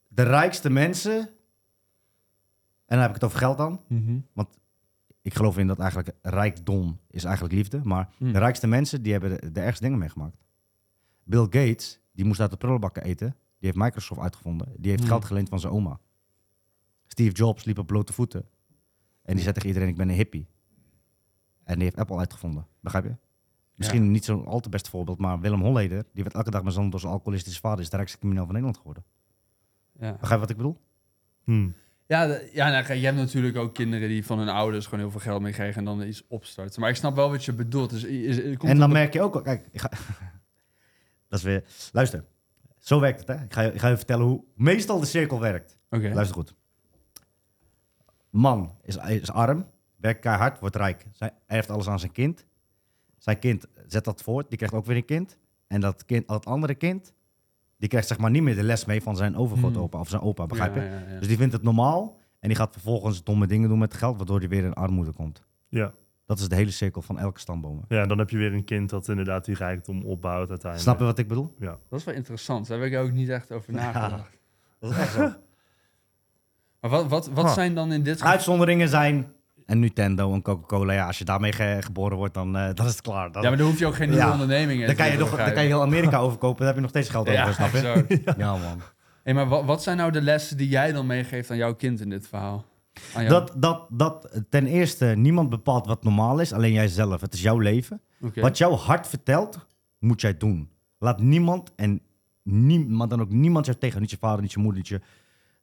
[0.07, 1.19] De rijkste mensen...
[2.85, 3.81] En dan heb ik het over geld dan.
[5.21, 7.79] Ik geloof in dat eigenlijk rijkdom is eigenlijk liefde.
[7.83, 8.33] Maar Hmm.
[8.33, 10.37] de rijkste mensen, die hebben de, de ergste dingen meegemaakt.
[11.23, 13.27] Bill Gates, die moest uit de prullenbakken eten.
[13.59, 14.67] Die heeft Microsoft uitgevonden.
[14.77, 15.11] Die heeft Hmm.
[15.11, 15.99] geld geleend van zijn oma.
[17.07, 18.45] Steve Jobs liep op blote voeten.
[19.21, 20.47] En die zei tegen iedereen, ik ben een hippie.
[21.63, 22.67] En die heeft Apple uitgevonden.
[22.79, 23.15] Begrijp je?
[23.75, 26.05] Misschien niet zo'n al te best voorbeeld, maar Willem Holleder...
[26.13, 27.79] die werd elke dag met zon door zijn alcoholistische vader...
[27.79, 29.03] is de rijkste crimineel van Nederland geworden.
[29.99, 30.77] Ja, Begrijp je wat ik bedoel?
[31.43, 31.69] Hm.
[32.07, 35.19] ja, ja nou, je hebt natuurlijk ook kinderen die van hun ouders gewoon heel veel
[35.19, 36.81] geld meekregen en dan iets opstarten.
[36.81, 37.89] Maar ik snap wel wat je bedoelt.
[37.89, 39.43] Dus is, is- komt en dan merk je ook...
[39.43, 39.91] Kijk, ik ga,
[41.27, 41.63] dat is weer...
[41.91, 42.23] Luister,
[42.77, 43.43] zo werkt het, hè?
[43.43, 45.77] Ik ga, je- ik ga je vertellen hoe meestal de cirkel werkt.
[45.89, 46.11] Oké.
[46.13, 46.55] Luister goed.
[48.29, 51.05] man is, is arm, werkt keihard, wordt rijk.
[51.11, 52.45] Zij hij heeft alles aan zijn kind.
[53.17, 55.37] Zijn kind zet dat voort, die krijgt ook weer een kind.
[55.67, 57.13] En dat, kind, dat andere kind,
[57.77, 60.45] die krijgt zeg maar niet meer de les mee van zijn overgrootopa of zijn opa,
[60.45, 60.81] begrijp je?
[60.81, 61.19] Ja, ja, ja.
[61.19, 64.17] Dus die vindt het normaal en die gaat vervolgens domme dingen doen met het geld,
[64.17, 65.43] waardoor hij weer in armoede komt.
[65.67, 65.93] Ja.
[66.27, 67.83] Dat is de hele cirkel van elke stamboom.
[67.87, 70.81] ja, dan heb je weer een kind dat inderdaad die rijkdom opbouwt uiteindelijk.
[70.81, 71.53] Snap je wat ik bedoel?
[71.59, 71.77] Ja.
[71.89, 72.67] Dat is wel interessant.
[72.67, 74.37] Daar heb ik ook niet echt over nagedacht.
[74.79, 75.31] Dat is echt zo.
[76.81, 77.53] Maar wat, wat, wat Ah.
[77.53, 78.31] zijn dan in dit geval...
[78.31, 79.31] Uitzonderingen zijn
[79.65, 80.93] een Nintendo, een Coca-Cola.
[80.93, 83.31] Ja, als je daarmee ge- geboren wordt, dan, eh, dan is het klaar.
[83.31, 84.31] Dan, Ja, maar dan hoef je ook geen nieuwe Ja.
[84.31, 86.57] ondernemingen dan, kan je te nog, dan kan je heel Amerika overkopen.
[86.57, 87.77] Dan heb je nog steeds geld over, Ja, snap je?
[87.77, 88.37] exact.
[88.43, 88.81] Ja, man.
[89.23, 91.99] Hey, maar wat, wat zijn nou de lessen die jij dan meegeeft aan jouw kind
[92.01, 92.65] in dit verhaal?
[93.13, 93.27] Jou?
[93.27, 97.21] Dat, dat, dat ten eerste, niemand bepaalt wat normaal is, alleen jijzelf.
[97.21, 98.01] Het is jouw leven.
[98.35, 99.65] Wat jouw hart vertelt,
[99.99, 100.69] moet jij doen.
[100.97, 102.01] Laat niemand en
[102.43, 104.01] niemand dan ook niemand jou tegen.
[104.01, 105.01] Niet je vader, niet je moeder, niet je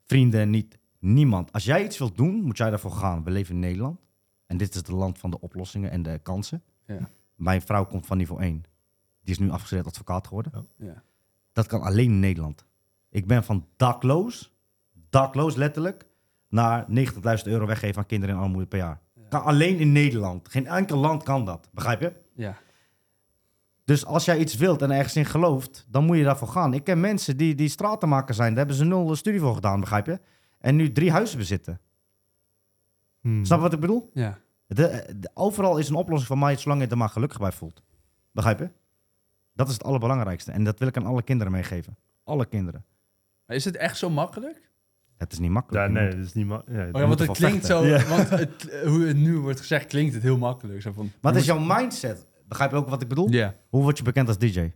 [0.05, 1.53] vrienden, niet niemand.
[1.53, 3.25] Als jij iets wilt doen, moet jij daarvoor gaan.
[3.25, 4.01] We leven in Nederland.
[4.47, 6.63] En dit is het land van de oplossingen en de kansen.
[6.87, 7.11] Ja.
[7.35, 8.63] Mijn vrouw komt van niveau 1.
[9.23, 10.67] Die is nu afgestudeerd advocaat geworden.
[10.77, 11.03] Ja.
[11.53, 12.65] Dat kan alleen in Nederland.
[13.09, 14.53] Ik ben van dakloos,
[15.11, 16.07] dakloos letterlijk,
[16.55, 16.93] naar 90.000
[17.45, 19.01] euro weggeven aan kinderen in armoede per jaar.
[19.29, 20.49] Kan alleen in Nederland.
[20.49, 21.69] Geen enkel land kan dat.
[21.73, 22.13] Begrijp je?
[22.35, 22.57] ja.
[23.85, 26.75] Dus als jij iets wilt en ergens in gelooft, dan moet je daarvoor gaan.
[26.75, 28.49] Ik ken mensen die, die stratenmaker zijn.
[28.49, 30.21] Daar hebben ze nul studie voor gedaan, begrijp je?
[30.59, 31.81] En nu drie huizen bezitten.
[33.21, 33.45] Hmm.
[33.45, 34.11] Snap je wat ik bedoel?
[34.15, 34.39] ja.
[34.67, 37.83] De, de- overal is een oplossing voor mij, zolang je er maar gelukkig bij voelt.
[38.33, 38.71] Begrijp je?
[39.55, 40.53] Dat is het allerbelangrijkste.
[40.53, 41.97] En dat wil ik aan alle kinderen meegeven.
[42.25, 42.85] Alle kinderen.
[43.47, 44.71] Maar is het echt zo makkelijk?
[45.17, 45.87] Het is niet makkelijk.
[45.87, 46.47] Ja, nee, dat is niet...
[46.47, 48.01] ma- Ja, Oh ja, want het klinkt vechten.
[48.01, 48.09] zo...
[48.09, 50.83] Want het, hoe het nu wordt gezegd, klinkt het heel makkelijk.
[50.83, 52.27] Zo van, Maar het is jouw mindset.
[52.49, 53.31] Begrijp je ook wat ik bedoel?
[53.31, 53.55] Ja.
[53.69, 54.59] Hoe word je bekend als DJ?
[54.61, 54.71] Maar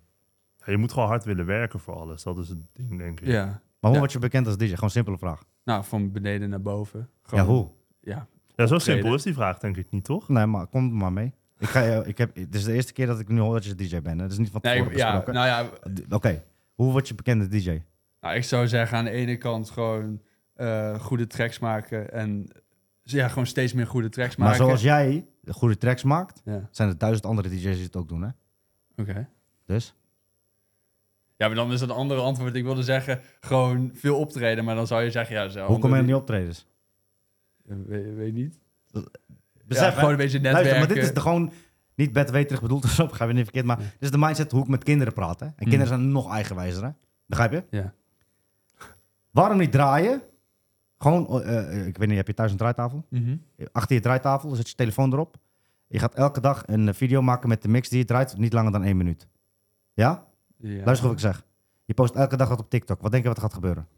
[0.67, 2.23] Ja, je moet gewoon hard willen werken voor alles.
[2.23, 3.27] Dat is het ding, denk ik.
[3.27, 3.61] Ja.
[3.81, 3.99] hoe Ja.
[3.99, 4.65] word je bekend als DJ?
[4.67, 5.43] Gewoon een simpele vraag.
[5.65, 7.01] Nou, van beneden naar boven.
[7.01, 7.69] Ja, Gewoon- hoe?
[8.01, 8.27] Ja.
[8.57, 8.81] Ja, zo Optreden.
[8.81, 10.29] simpel is die vraag, denk ik niet, toch?
[10.29, 11.33] Nee, maar kom er maar mee.
[11.59, 13.65] Ik ga, je- ik heb, het is de eerste keer dat ik nu hoor dat
[13.65, 14.07] je DJ bent.
[14.07, 14.17] hè.
[14.17, 15.35] Dat is niet van Nee, tevoren ja, besproken.
[15.35, 15.69] nou ja,
[16.17, 16.43] Oké,
[16.75, 17.83] hoe word je bekend als DJ?
[18.21, 20.21] nou, ik zou zeggen aan de ene kant gewoon
[20.59, 22.13] eh, goede tracks maken.
[22.13, 22.49] En
[23.03, 24.65] ja, gewoon steeds meer goede tracks Maar maken.
[24.65, 28.09] zoals jij de goede tracks maakt, Ja, zijn er duizend andere DJ's die het ook
[28.09, 28.29] doen, hè?
[29.03, 29.29] oké.
[29.67, 29.95] Dus?
[31.37, 32.55] Ja, maar dan is het een andere antwoord.
[32.55, 34.65] Ik wilde zeggen, gewoon veel optreden.
[34.65, 35.67] Maar dan zou je zeggen, ja, zo.
[35.67, 36.67] Hoe kom je aan die optredens?
[37.63, 38.59] Weet, weet niet.
[39.65, 40.71] Besef, ja, gewoon een beetje netwerken.
[40.71, 41.53] Luister, maar dit is de gewoon
[41.95, 43.65] niet bedweterig bedoeld, dus op, ga je niet verkeerd.
[43.67, 45.41] Maar dit is de mindset hoe ik met kinderen praat.
[45.41, 45.47] Hè?
[45.47, 46.91] En kinderen zijn nog eigenwijzer, hè?
[47.27, 47.65] Begrijp je?
[47.71, 47.95] Ja.
[49.31, 50.23] Waarom niet draaien?
[50.99, 53.05] Gewoon, eh, eh, ik weet niet, heb je thuis een draaitafel?
[53.11, 53.37] Mhm.
[53.73, 55.37] Achter je draaitafel, zet je telefoon erop.
[55.87, 58.53] Je gaat elke dag een eh, video maken met de mix die je draait, niet
[58.53, 59.29] langer dan één minuut.
[59.95, 60.27] Ja?
[60.57, 60.85] Ja.
[60.85, 61.47] Luister wat ik zeg.
[61.85, 63.01] Je post elke dag wat op TikTok.
[63.01, 63.89] Wat denk je wat er gaat gebeuren?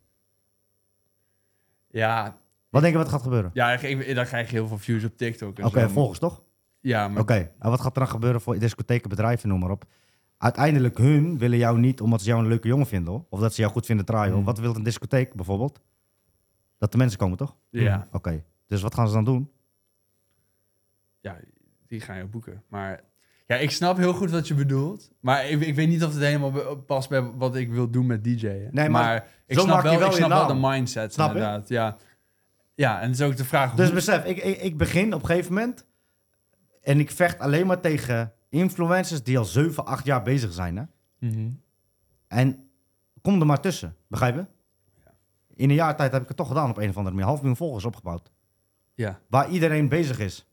[1.90, 3.50] Ja, Wat denk je wat er gaat gebeuren?
[3.54, 3.76] ja
[4.14, 5.58] dan krijg je heel veel views op TikTok.
[5.58, 6.42] Oké, volgens toch?
[6.80, 9.84] Ja, maar Oké, en wat gaat er dan gebeuren voor discotheken, bedrijven, noem maar op?
[10.38, 13.24] Uiteindelijk, hun willen jou niet omdat ze jou een leuke jongen vinden, hoor.
[13.28, 14.30] Of dat ze jou goed vinden draaien.
[14.30, 14.40] hoor.
[14.40, 14.46] Mm.
[14.46, 15.80] Wat wil een discotheek bijvoorbeeld?
[16.80, 17.56] Dat de mensen komen, toch?
[17.70, 19.50] ja, Oké, dus wat gaan ze dan doen?
[21.20, 21.36] ja,
[21.86, 22.62] die gaan je boeken.
[22.68, 23.00] Maar
[23.46, 25.10] ja, ik snap heel goed wat je bedoelt.
[25.20, 28.24] Maar ik, ik weet niet of het helemaal past bij wat ik wil doen met
[28.24, 28.68] DJ'en.
[28.70, 31.12] Nee, maar ik zo snap maak je wel, wel ik je snap wel de mindset
[31.12, 31.34] Snap je?
[31.34, 31.68] inderdaad.
[31.68, 31.96] Ja.
[32.74, 33.74] ja, en het is ook de vraag...
[33.74, 35.84] Dus hoe- besef, ik, ik, ik begin op een gegeven moment
[36.82, 40.76] en ik vecht alleen maar tegen influencers die al 7, 8 jaar bezig zijn.
[40.76, 40.82] Hè?
[41.18, 41.50] Mhm.
[42.28, 42.70] En
[43.22, 44.46] kom er maar tussen, begrijp je?
[45.60, 47.24] In een jaar tijd heb ik het toch gedaan op een of andere manier.
[47.28, 48.30] Half miljoen volgers opgebouwd.
[48.94, 50.46] Ja, Waar iedereen bezig is.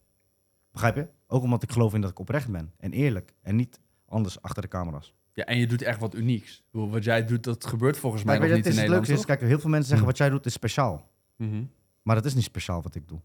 [0.71, 1.07] Begrijp je?
[1.27, 2.73] Ook omdat ik geloof in dat ik oprecht ben.
[2.77, 3.33] En eerlijk.
[3.41, 5.13] En niet anders achter de camera's.
[5.33, 6.63] ja, en je doet echt wat unieks.
[6.71, 9.37] Wat jij doet, dat gebeurt volgens mij nog niet het in het Nederland, leukste is,
[9.37, 10.11] kijk, heel veel mensen zeggen Hm.
[10.11, 11.09] wat jij doet is speciaal.
[11.35, 11.63] Mhm.
[12.01, 13.19] Maar het is niet speciaal wat ik doe.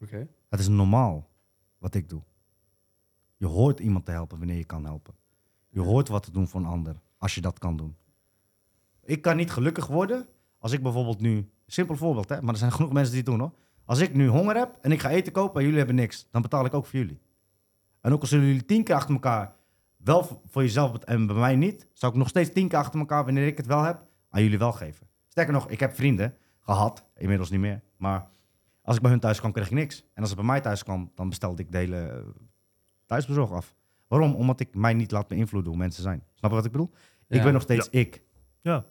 [0.00, 0.28] Oké.
[0.48, 1.28] Het is normaal
[1.78, 2.22] wat ik doe.
[3.36, 5.14] Je hoort iemand te helpen wanneer je kan helpen.
[5.68, 7.96] Je hoort wat te doen voor een ander als je dat kan doen.
[9.04, 10.26] Ik kan niet gelukkig worden
[10.58, 13.40] als ik bijvoorbeeld nu, simpel voorbeeld, hè, maar er zijn genoeg mensen die het doen
[13.40, 13.52] hoor.
[13.84, 16.42] Als ik nu honger heb en ik ga eten kopen en jullie hebben niks, dan
[16.42, 17.20] betaal ik ook voor jullie.
[18.00, 19.54] En ook al zullen jullie tien keer achter elkaar
[19.96, 23.24] wel voor jezelf en bij mij niet, zou ik nog steeds tien keer achter elkaar,
[23.24, 25.06] wanneer ik het wel heb, aan jullie wel geven.
[25.28, 28.28] Sterker nog, ik heb vrienden gehad, inmiddels niet meer, maar
[28.88, 30.04] als ik bij hun thuis kwam, kreeg ik niks.
[30.14, 32.18] En als het bij mij thuis kwam, dan bestelde ik de hele eh,
[33.06, 33.74] thuisbezorg af.
[34.06, 34.34] Waarom?
[34.34, 36.22] Omdat ik mij niet laat beïnvloeden hoe mensen zijn.
[36.34, 36.90] Snap je wat ik bedoel?
[37.28, 38.22] Ik ben nog steeds ik.
[38.60, 38.84] Ja.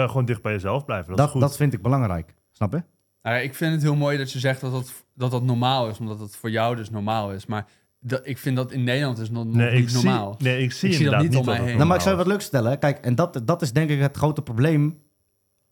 [0.00, 1.08] Ja, gewoon dicht bij jezelf blijven.
[1.08, 1.40] Dat, Dat, is goed.
[1.40, 2.34] dat vind ik belangrijk.
[2.52, 2.82] Snap je?
[3.22, 5.98] Nou, ik vind het heel mooi dat je zegt dat dat, dat dat normaal is,
[5.98, 7.46] omdat het voor jou dus normaal is.
[7.46, 7.66] Maar
[8.00, 10.34] dat, ik vind dat in Nederland is nog, nog nee, ik niet normaal.
[10.38, 11.76] Zie, nee, ik zie Ik zie dat niet om dat mij heen.
[11.76, 12.78] Nou, maar ik zou je wat leuks stellen.
[12.78, 14.98] Kijk, en dat, dat is denk ik het grote probleem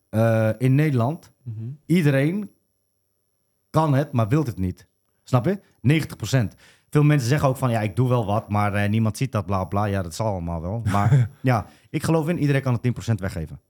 [0.09, 1.33] eh, in Nederland.
[1.43, 1.65] Mhm.
[1.87, 2.51] Iedereen
[3.71, 4.89] kan het, maar wilt het niet.
[5.23, 5.61] Snap je?
[6.53, 6.57] 90%.
[6.91, 9.47] Veel mensen zeggen ook van, ja, ik doe wel wat, maar eh, niemand ziet dat,
[9.47, 9.85] bla bla.
[9.85, 10.83] Ja, dat zal allemaal wel.
[10.91, 13.61] Maar ja, ik geloof in, iedereen kan het 10% weggeven.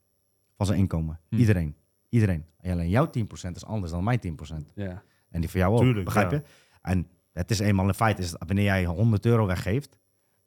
[0.67, 1.21] Van zijn inkomen.
[1.29, 1.37] Hm.
[1.37, 1.77] Iedereen.
[2.09, 2.47] Iedereen.
[2.61, 3.11] En alleen jouw 10%
[3.55, 4.73] is anders dan mijn 10%.
[4.75, 5.03] Ja.
[5.31, 6.37] En die voor jou ook, Tuurlijk, begrijp ja.
[6.37, 6.43] je?
[6.83, 9.99] En het is eenmaal een feit, is dat wanneer jij 100 euro weggeeft,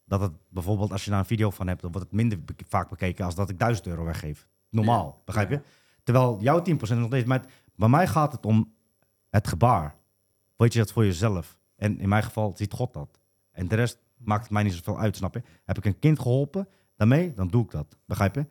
[0.05, 2.53] dat het bijvoorbeeld, als je daar een video van hebt, dan wordt het minder be-
[2.67, 4.47] vaak bekeken als dat ik 1000 euro weggeef.
[4.69, 5.21] Normaal, Ja.
[5.25, 5.55] begrijp Ja.
[5.55, 5.61] je?
[6.03, 8.73] Terwijl jouw 10% is nog steeds, maar het- bij mij gaat het om
[9.29, 9.95] het gebaar.
[10.55, 11.59] Weet je dat voor jezelf?
[11.75, 13.19] En in mijn geval ziet God dat.
[13.51, 15.41] En de rest maakt het mij niet zoveel uit, snap je?
[15.63, 17.97] Heb ik een kind geholpen daarmee, dan doe ik dat.
[18.05, 18.45] Begrijp je?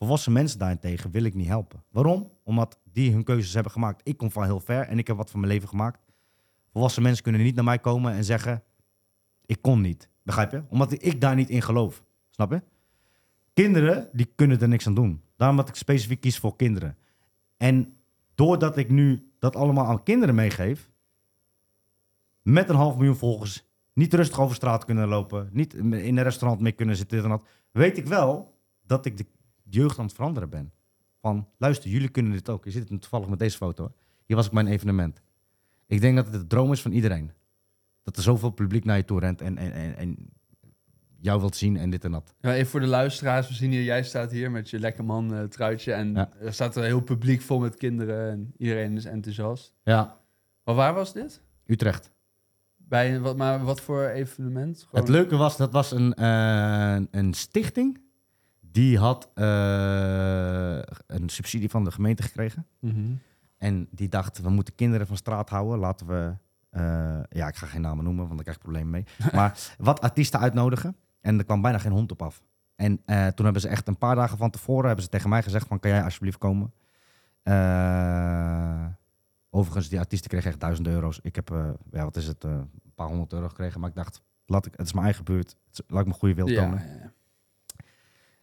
[0.00, 1.84] Volwassen mensen daarentegen wil ik niet helpen.
[1.90, 2.30] Waarom?
[2.44, 4.00] Omdat die hun keuzes hebben gemaakt.
[4.04, 6.00] Ik kom van heel ver en ik heb wat van mijn leven gemaakt.
[6.72, 8.62] Volwassen mensen kunnen niet naar mij komen en zeggen:
[9.46, 10.08] Ik kon niet.
[10.22, 10.62] Begrijp je?
[10.68, 12.04] Omdat ik daar niet in geloof.
[12.30, 12.62] Snap je?
[13.54, 15.22] Kinderen, die kunnen er niks aan doen.
[15.36, 16.96] Daarom dat ik specifiek kies voor kinderen.
[17.56, 17.96] En
[18.34, 20.90] doordat ik nu dat allemaal aan kinderen meegeef,
[22.42, 26.60] met een half miljoen volgers, niet rustig over straat kunnen lopen, niet in een restaurant
[26.60, 29.26] mee kunnen zitten, en dat, weet ik wel dat ik de
[29.70, 30.72] jeugd aan het veranderen ben.
[31.20, 32.64] Van, luister, jullie kunnen dit ook.
[32.64, 33.92] Je zit het toevallig met deze foto.
[34.26, 35.20] Hier was ik bij een evenement.
[35.86, 37.32] Ik denk dat het de droom is van iedereen.
[38.02, 40.16] Dat er zoveel publiek naar je toe rent en, en, en, en
[41.20, 42.34] jou wilt zien en dit en dat.
[42.40, 45.34] Ja, even voor de luisteraars, we zien hier, jij staat hier met je lekker man
[45.34, 46.30] eh, truitje en Ja.
[46.40, 49.74] er staat een heel publiek vol met kinderen en iedereen is enthousiast.
[49.84, 50.20] Ja.
[50.64, 51.42] Maar waar was dit?
[51.66, 52.10] Utrecht.
[52.76, 54.78] Bij wat, maar wat voor evenement?
[54.82, 58.00] Gewoon- Het leuke was, dat was een, eh, een stichting.
[58.72, 59.44] Die had eh,
[61.06, 62.66] een subsidie van de gemeente gekregen.
[62.80, 63.12] Mhm.
[63.56, 65.78] En die dacht, we moeten kinderen van straat houden.
[65.78, 66.34] Laten we,
[66.70, 69.04] eh, ja, ik ga geen namen noemen, want daar krijg ik problemen mee.
[69.38, 70.96] Maar wat artiesten uitnodigen.
[71.20, 72.42] En er kwam bijna geen hond op af.
[72.76, 75.42] En eh, toen hebben ze echt een paar dagen van tevoren hebben ze tegen mij
[75.42, 76.72] gezegd van, kan jij alsjeblieft komen?
[79.50, 81.20] Overigens, die artiesten kregen echt duizend euro's.
[81.22, 81.48] Ik heb,
[81.90, 83.80] ja, wat is het, een paar honderd euro gekregen.
[83.80, 85.56] Maar ik dacht, laat ik, het is mijn eigen buurt.
[85.86, 86.78] Laat ik mijn goede wil Ja, tonen.
[86.78, 87.12] ja, ja.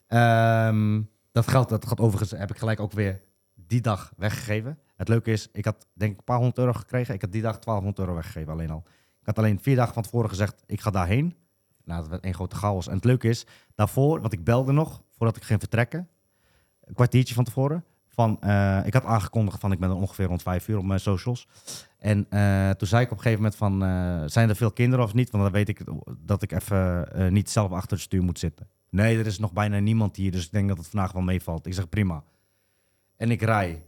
[0.07, 3.21] Ehm, dat geld, dat gaat overigens, heb ik gelijk ook weer
[3.53, 4.79] die dag weggegeven.
[4.95, 7.13] Het leuke is, ik had denk ik een paar honderd euro gekregen.
[7.13, 8.83] Ik had die dag 1200 euro weggegeven alleen al.
[9.19, 11.35] Ik had alleen vier dagen van tevoren gezegd, ik ga daarheen.
[11.83, 12.87] Nou, dat werd één grote chaos.
[12.87, 16.09] En het leuke is, daarvoor, want ik belde nog, voordat ik ging vertrekken,
[16.83, 20.41] een kwartiertje van tevoren, van, eh, ik had aangekondigd van, ik ben er ongeveer rond
[20.41, 21.47] vijf uur op mijn socials.
[21.97, 25.05] En eh, toen zei ik op een gegeven moment van, eh, zijn er veel kinderen
[25.05, 25.29] of niet?
[25.29, 25.81] Want dan weet ik
[26.17, 28.67] dat ik even niet zelf achter het stuur moet zitten.
[28.97, 31.65] Nee, er is nog bijna niemand hier, dus ik denk dat het vandaag wel meevalt.
[31.65, 32.23] Ik zeg prima.
[33.15, 33.86] En ik rij.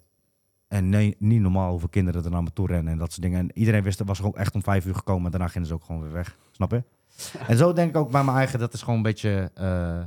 [0.68, 3.40] En nee, niet normaal hoeveel kinderen er naar me toe rennen en dat soort dingen.
[3.40, 5.74] En iedereen wist, er was ook echt om vijf uur gekomen en daarna gingen ze
[5.74, 6.38] ook gewoon weer weg.
[6.52, 6.84] Snap je?
[7.48, 10.02] en zo denk ik ook bij mijn eigen, dat is gewoon een beetje eh,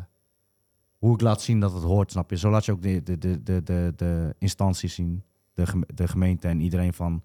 [0.98, 2.36] hoe ik laat zien dat het hoort, snap je?
[2.36, 5.22] Zo laat je ook de, de, de, de, de, de instanties zien,
[5.54, 7.22] de, de gemeente en iedereen van,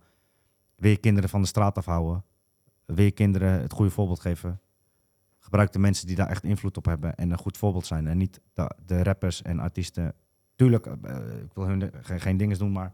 [0.75, 2.23] wil je kinderen van de straat afhouden?
[2.85, 4.61] Wil je kinderen het goede voorbeeld geven?
[5.47, 8.07] Gebruik de mensen die daar echt invloed op hebben en een goed voorbeeld zijn.
[8.07, 10.13] En niet de, de rappers en artiesten.
[10.55, 10.93] Tuurlijk, eh,
[11.43, 12.91] ik wil hun de- geen, geen dingen doen, maar...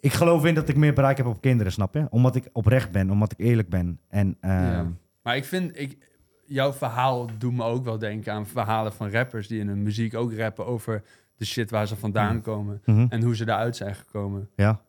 [0.00, 2.06] Ik geloof in dat ik meer bereik heb op kinderen, snap je?
[2.10, 4.00] Omdat ik oprecht ben, omdat ik eerlijk ben.
[4.08, 4.86] En ehm, Ja.
[5.22, 5.98] Maar ik vind, ik,
[6.46, 10.14] jouw verhaal doet me ook wel denken aan verhalen van rappers die in hun muziek
[10.14, 11.02] ook rappen over
[11.36, 12.42] de shit waar ze vandaan Mhm.
[12.44, 14.48] komen mhm, en hoe ze daaruit zijn gekomen.
[14.56, 14.80] ja.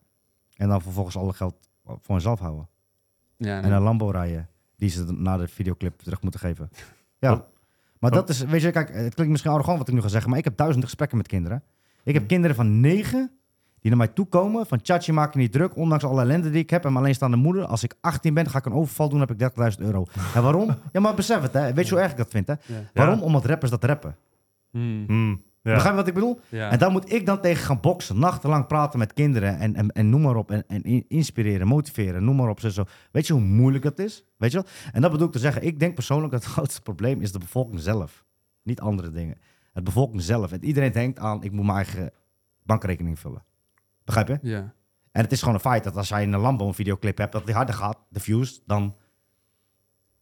[0.55, 2.67] En dan vervolgens alle geld voor hunzelf houden.
[3.43, 6.69] Ja, En een Lambo rijden, die ze na de videoclip terug moeten geven.
[7.19, 7.33] Ja.
[7.33, 7.39] Oh.
[7.99, 8.17] Maar Oh.
[8.17, 10.39] dat is, weet je, kijk, het klinkt misschien arrogant wat ik nu ga zeggen, maar
[10.39, 11.63] ik heb duizenden gesprekken met kinderen.
[12.03, 12.27] Ik heb Hm.
[12.29, 13.31] kinderen van negen
[13.79, 16.61] die naar mij toe komen van Tjatje, maak je niet druk, ondanks alle ellende die
[16.61, 17.65] ik heb en mijn alleenstaande moeder.
[17.65, 20.05] Als ik 18 ben, ga ik een overval doen, heb ik 30.000 euro.
[20.35, 20.75] En waarom?
[20.91, 21.73] Ja, maar besef het, hè.
[21.73, 22.53] weet je hoe erg ik dat vind, hè?
[22.65, 22.75] ja.
[22.93, 23.21] Waarom?
[23.21, 24.15] Omdat rappers dat rappen.
[24.71, 25.03] Hmm.
[25.07, 25.73] Hmm, ja.
[25.73, 26.39] Begrijp je wat ik bedoel?
[26.49, 26.69] Ja.
[26.71, 28.19] En daar moet ik dan tegen gaan boksen.
[28.19, 30.51] Nachtenlang praten met kinderen en, en, en noem maar op.
[30.51, 32.59] En, en in- inspireren, motiveren, noem maar op.
[32.59, 32.83] Zo, zo.
[33.11, 34.23] Weet je hoe moeilijk dat is?
[34.37, 34.67] Weet je wel?
[34.91, 35.63] En dat bedoel ik te zeggen.
[35.65, 38.25] Ik denk persoonlijk dat het grootste probleem is de bevolking zelf.
[38.63, 39.37] Niet andere dingen.
[39.73, 40.51] Het bevolking zelf.
[40.51, 42.11] En iedereen denkt aan, ik moet mijn eigen
[42.63, 43.43] bankrekening vullen.
[44.03, 44.39] Begrijp je?
[44.41, 44.73] ja.
[45.11, 47.31] En het is gewoon een feit dat als jij in een Lambo een videoclip hebt
[47.31, 48.95] dat die harder gaat, de views, dan,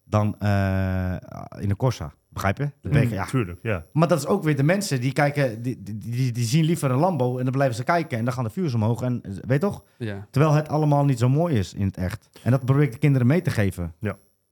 [0.03, 1.15] dan eh,
[1.59, 2.13] in een Corsa.
[2.29, 2.71] Begrijp je?
[2.81, 3.85] Je- ja, Tuurlijk, ja.
[3.93, 6.91] maar dat is ook weer de mensen die kijken, die, die, die, die zien liever
[6.91, 9.01] een Lambo en dan blijven ze kijken en dan gaan de views omhoog.
[9.01, 9.83] En weet toch?
[9.97, 10.27] ja.
[10.31, 12.29] Terwijl het allemaal niet zo mooi is in het echt.
[12.43, 13.93] En dat probeer ik de kinderen mee te geven.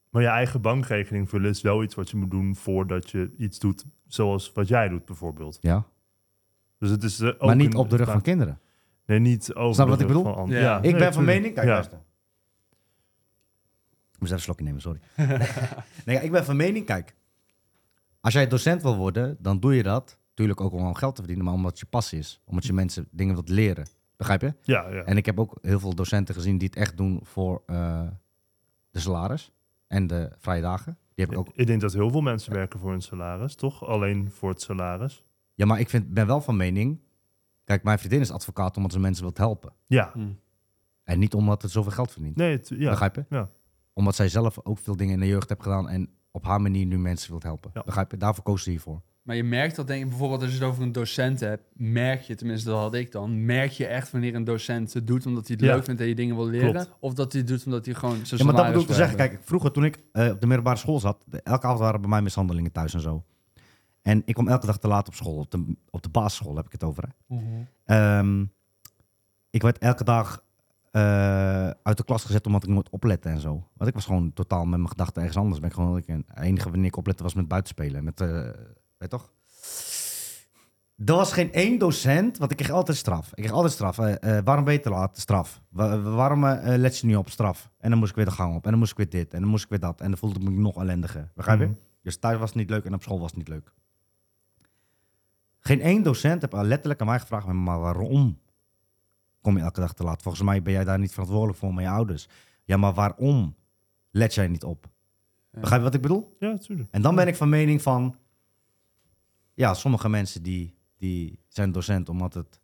[0.09, 3.59] Maar je eigen bankrekening vullen is wel iets wat je moet doen voordat je iets
[3.59, 5.57] doet zoals wat jij doet bijvoorbeeld.
[5.61, 5.85] Ja.
[6.79, 8.59] Dus het is eh, ook maar niet een- op de rug van kinderen.
[9.05, 10.49] Nee, niet over Snap wat ik bedoel?
[10.49, 10.59] Ja.
[10.59, 11.73] Ja, ik nee, ben van mening, kijk Ja.
[11.73, 11.97] luister.
[14.13, 14.99] Ik moest even een slokje nemen, sorry.
[16.05, 17.15] nee, ik ben van mening, kijk.
[18.21, 20.19] Als jij docent wil worden, dan doe je dat.
[20.29, 22.41] Natuurlijk ook om geld te verdienen, maar omdat het je passie is.
[22.45, 23.87] Omdat je mensen dingen wilt leren.
[24.15, 24.53] Begrijp je?
[24.61, 25.03] Ja, ja.
[25.03, 28.07] En ik heb ook heel veel docenten gezien die het echt doen voor eh,
[28.89, 29.51] de salaris
[29.87, 30.97] en de vrije dagen.
[31.15, 31.49] Die heb ik ook.
[31.53, 33.85] Ik denk dat heel veel mensen werken voor hun salaris, toch?
[33.85, 35.23] Alleen voor het salaris.
[35.53, 36.99] Ja, maar ik vind, ben wel van mening.
[37.63, 39.73] Kijk, mijn vriendin is advocaat omdat ze mensen wilt helpen.
[39.87, 40.27] Ja, Hm.
[41.03, 42.35] En niet omdat het zoveel geld verdient.
[42.35, 42.89] nee, het- ja.
[42.89, 43.25] Begrijp je?
[43.29, 43.49] Ja.
[43.93, 46.85] Omdat zij zelf ook veel dingen in de jeugd heeft gedaan en op haar manier
[46.85, 47.71] nu mensen wilt helpen.
[47.73, 47.81] Ja.
[47.85, 48.17] Begrijp je?
[48.17, 49.01] Daarvoor koos ze hiervoor.
[49.21, 52.21] Maar je merkt dat, denk ik, bijvoorbeeld als je het over een docent hebt, merk
[52.21, 55.47] je, tenminste dat had ik dan, merk je echt wanneer een docent het doet omdat
[55.47, 55.73] hij het Ja.
[55.75, 56.95] leuk vindt en je dingen wil leren, Klopt.
[56.99, 58.93] of dat hij het doet omdat hij gewoon zijn Ja, maar dat bedoel ik te
[58.93, 59.17] zeggen.
[59.17, 62.09] Kijk, vroeger toen ik eh, op de middelbare school zat, de- elke avond waren bij
[62.09, 63.23] mij mishandelingen thuis en zo.
[64.01, 65.37] En ik kwam elke dag te laat op school.
[65.37, 67.03] Op de, op de basisschool heb ik het over.
[67.03, 67.35] Hè.
[67.35, 67.43] Mhm.
[67.85, 68.45] Ehm,
[69.49, 70.43] ik werd elke dag
[70.91, 73.67] eh, uit de klas gezet omdat ik moet opletten en zo.
[73.73, 75.59] Want ik was gewoon totaal met mijn gedachten ergens anders.
[75.59, 78.03] Ben ik gewoon, ik, het enige wanneer ik oplette was met buitenspelen.
[78.03, 78.49] Met, eh,
[78.97, 79.31] weet toch?
[81.05, 83.27] Er was geen één docent, want ik kreeg altijd straf.
[83.27, 83.99] Ik kreeg altijd straf.
[83.99, 85.17] Eh, waarom ben je te laat?
[85.17, 85.61] Straf.
[85.69, 87.29] Wa- waarom let je niet op?
[87.29, 87.71] Straf.
[87.79, 88.63] En dan moest ik weer de gang op.
[88.63, 89.33] En dan moest ik weer dit.
[89.33, 90.01] En dan moest ik weer dat.
[90.01, 91.31] En dan voelde ik me nog ellendiger.
[91.35, 91.65] Begrijp je?
[91.65, 91.75] Mhm.
[92.01, 93.73] Dus thuis was het niet leuk en op school was het niet leuk.
[95.59, 98.39] Geen één docent heeft al letterlijk aan mij gevraagd, maar waarom
[99.47, 100.21] kom je elke dag te laat?
[100.21, 102.27] Volgens mij ben jij daar niet verantwoordelijk voor, maar je ouders.
[102.63, 103.55] Ja, maar waarom
[104.11, 104.87] let jij niet op?
[105.51, 105.59] Ja.
[105.59, 106.35] Begrijp je wat ik bedoel?
[106.39, 106.89] Ja, natuurlijk.
[106.91, 108.15] En dan ben ik van mening van,
[109.53, 112.59] ja, sommige mensen die, die zijn docent omdat het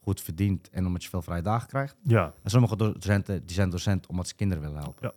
[0.00, 1.96] goed verdient en omdat je veel vrije dagen krijgt.
[2.02, 5.06] Ja, En sommige docenten die zijn docent omdat ze kinderen willen helpen.
[5.08, 5.14] Ja.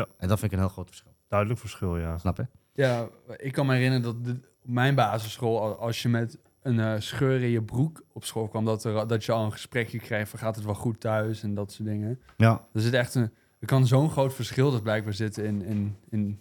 [0.00, 0.06] Ja.
[0.18, 1.14] En dat vind ik een heel groot verschil.
[1.28, 2.18] duidelijk verschil, ja.
[2.18, 2.46] Snap je?
[2.72, 6.80] Ja, ik kan me herinneren dat de- op mijn basisschool, al- als je met een
[6.80, 9.98] eh, scheur in je broek op school kwam, dat, er, dat je al een gesprekje
[9.98, 12.20] kreeg van gaat het wel goed thuis en dat soort dingen.
[12.36, 12.66] Ja.
[12.72, 16.38] Er zit echt een, er kan zo'n groot verschil dus blijkbaar zitten in, in, in,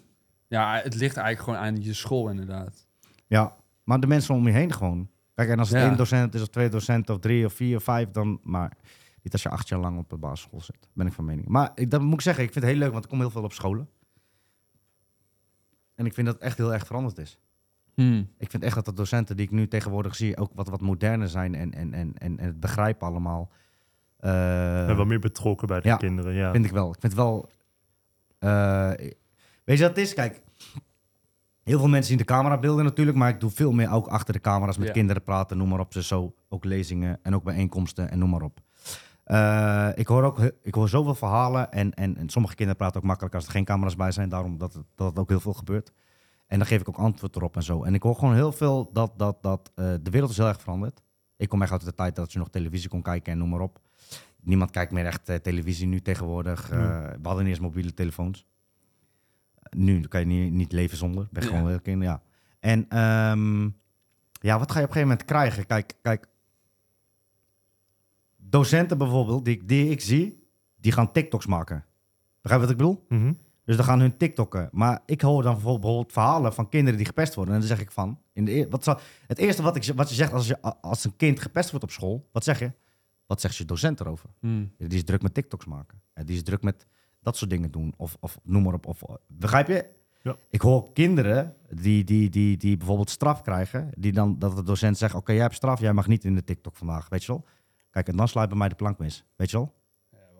[0.47, 2.88] ja, het ligt eigenlijk gewoon aan je school inderdaad.
[3.27, 5.09] Ja, maar de mensen om je heen gewoon.
[5.36, 5.88] Kijk, en als het Ja.
[5.88, 8.39] één docent is, of twee docenten, of drie, of vier, of vijf, dan...
[8.43, 8.77] Maar
[9.21, 11.47] niet als je acht jaar lang op de basisschool zit, ben ik van mening.
[11.47, 13.29] Maar ik, dat moet ik zeggen, ik vind het heel leuk, want ik kom heel
[13.29, 13.89] veel op scholen.
[15.95, 17.39] En ik vind dat echt heel erg veranderd is.
[18.38, 21.29] Ik vind echt dat de docenten die ik nu tegenwoordig zie ook wat, wat moderner
[21.29, 23.51] zijn en, en, en, en, en het begrijpen allemaal.
[24.17, 25.95] Eh, en wat meer betrokken bij de ja.
[25.97, 26.51] kinderen, ja.
[26.51, 26.89] Vind ik wel.
[26.91, 27.49] Ik vind wel.
[28.39, 28.91] eh,
[29.63, 30.13] weet je wat het is?
[30.13, 30.41] Kijk.
[31.63, 34.39] Heel veel mensen zien de camerabeelden natuurlijk, maar ik doe veel meer ook achter de
[34.39, 34.93] camera's met Ja.
[34.93, 35.93] kinderen praten, noem maar op.
[35.93, 38.60] Dus zo ook lezingen en ook bijeenkomsten en noem maar op.
[39.23, 43.08] Eh, ik, hoor ook, ik hoor zoveel verhalen en, en, en sommige kinderen praten ook
[43.08, 45.91] makkelijk als er geen camera's bij zijn, daarom dat dat het ook heel veel gebeurt.
[46.47, 47.84] En dan geef ik ook antwoord erop en zo.
[47.84, 50.62] En ik hoor gewoon heel veel dat, dat, dat eh, de wereld is heel erg
[50.62, 51.01] veranderd.
[51.38, 53.60] Ik kom echt uit de tijd dat je nog televisie kon kijken en noem maar
[53.60, 53.79] op.
[54.41, 56.69] Niemand kijkt meer echt eh, televisie nu tegenwoordig.
[56.71, 56.77] Eh,
[57.21, 58.45] we hadden eens mobiele telefoons.
[59.69, 61.27] Nu kan je niet, niet leven zonder.
[61.32, 61.49] Ben Ja.
[61.49, 62.21] gewoon heel kind, ja.
[62.60, 63.63] En ehm,
[64.32, 65.65] ja, wat ga je op een gegeven moment krijgen?
[65.65, 66.27] Kijk, kijk.
[68.38, 71.86] Docenten bijvoorbeeld, die, ik- die ik zie, die gaan TikToks maken.
[72.41, 73.06] Begrijp je wat ik bedoel?
[73.10, 73.34] Mhm.
[73.65, 74.69] Dus dan gaan hun TikTokken.
[74.71, 77.54] Maar ik hoor dan bijvoorbeeld verhalen van kinderen die gepest worden.
[77.54, 78.19] En dan zeg ik van...
[78.34, 81.04] In de, eer- wat zal, het eerste wat, ik, wat je zegt als, je, als
[81.04, 82.30] een kind gepest wordt op school...
[82.32, 82.71] Wat zeg je?
[83.26, 84.30] Wat zegt je docent erover?
[84.39, 84.71] Hmm.
[84.78, 86.02] Ja, Die is druk met TikToks maken.
[86.13, 86.86] Ja, Die is druk met
[87.21, 87.93] dat soort dingen doen.
[87.97, 88.86] Of, of noem maar op.
[88.86, 89.86] Of, begrijp je?
[90.21, 90.36] Ja.
[90.49, 93.89] Ik hoor kinderen die, die, die, die bijvoorbeeld straf krijgen.
[93.97, 96.43] Die dan dat de docent zegt: Oké, jij hebt straf, jij mag niet in de
[96.43, 97.10] TikTok vandaag.
[97.10, 97.45] Weet je wel?
[97.89, 99.26] Kijk, en dan sluit bij mij de plank mis.
[99.36, 99.73] Weet je wel?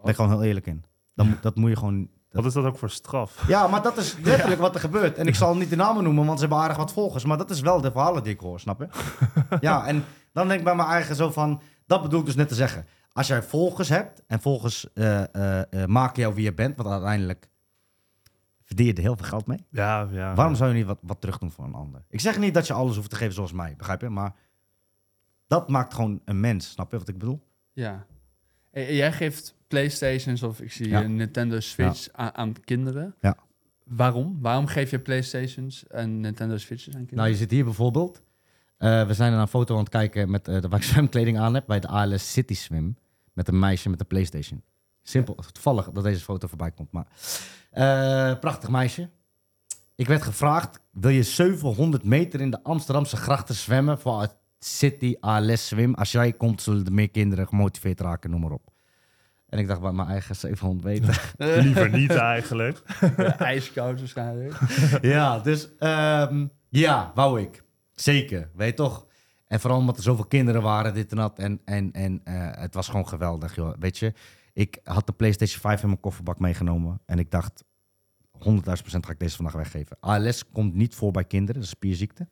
[0.02, 0.84] Ben ik gewoon heel eerlijk in.
[1.16, 2.10] Dan, dat moet je gewoon.
[2.34, 3.48] Wat is dat ook voor straf?
[3.48, 5.18] Ja, maar dat is letterlijk wat er gebeurt.
[5.18, 7.26] En ik zal niet de namen noemen, want ze hebben aardig wat volgers.
[7.26, 8.88] Maar dat is wel de verhalen die ik hoor, snap je?
[9.60, 11.62] Ja, en dan denk ik bij mijn eigen zo van...
[11.86, 12.86] Dat bedoel ik dus net te zeggen.
[13.12, 16.78] Als jij volgers hebt en volgers eh, eh, eh, maken jou wie je bent...
[16.78, 17.50] want uiteindelijk
[18.64, 19.66] verdien je er heel veel geld mee.
[19.70, 20.34] Ja, ja.
[20.34, 22.04] Waarom zou je niet wat, wat terug doen voor een ander?
[22.10, 24.10] Ik zeg niet dat je alles hoeft te geven zoals mij, begrijp je?
[24.10, 24.36] Maar
[25.48, 27.44] dat maakt gewoon een mens, snap je wat ik bedoel?
[27.74, 28.06] Ja.
[28.74, 31.04] En jij geeft Playstations of ik zie Ja.
[31.04, 33.16] een Nintendo Switch aan, aan kinderen.
[33.22, 33.38] Ja.
[33.84, 34.38] Waarom?
[34.42, 37.18] Waarom geef je Playstations en Nintendo Switches aan kinderen?
[37.18, 38.22] Nou, je zit hier bijvoorbeeld.
[38.78, 41.54] Eh, we zijn naar een foto aan het kijken met, eh, waar ik zwemkleding aan
[41.54, 42.98] heb bij de ALS City Swim.
[43.34, 44.64] Met een meisje met een PlayStation.
[45.04, 46.92] Simpel, toevallig dat deze foto voorbij komt.
[46.92, 47.08] Maar
[47.72, 49.10] eh, prachtig meisje.
[49.96, 55.16] Ik werd gevraagd: wil je 700 meter in de Amsterdamse grachten zwemmen voor het City
[55.20, 55.94] ALS Swim?
[55.94, 58.72] Als jij komt, zullen er meer kinderen gemotiveerd raken, noem maar op.
[59.54, 61.34] En ik dacht bij mijn eigen 700 meter.
[61.64, 62.82] Liever niet eigenlijk.
[63.18, 64.60] Ja, ijskoud waarschijnlijk.
[65.02, 67.64] ja, dus ehm, ja, wou ik.
[67.92, 69.08] Zeker, weet je toch?
[69.48, 71.40] En vooral omdat er zoveel kinderen waren, dit en dat.
[71.40, 73.74] En, en, en eh, het was gewoon geweldig, joh.
[73.80, 74.14] Weet je,
[74.54, 77.02] ik had de PlayStation 5 in mijn kofferbak meegenomen.
[77.06, 77.64] En ik dacht,
[78.38, 78.56] 100.000%
[79.00, 79.98] ga ik deze vandaag weggeven.
[80.00, 82.28] ALS komt niet voor bij kinderen, dat is een spierziekte.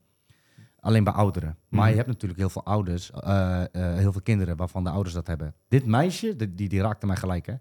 [0.83, 1.57] Alleen bij ouderen.
[1.69, 1.89] Maar Mhm.
[1.89, 5.27] je hebt natuurlijk heel veel ouders, eh, eh, heel veel kinderen waarvan de ouders dat
[5.27, 5.55] hebben.
[5.67, 7.55] Dit meisje, die, die, die raakte mij gelijk hè.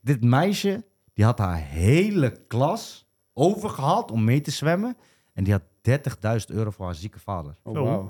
[0.00, 4.96] Dit meisje, die had haar hele klas overgehaald om mee te zwemmen.
[5.32, 7.56] En die had 30.000 euro voor haar zieke vader.
[7.62, 8.06] Oh.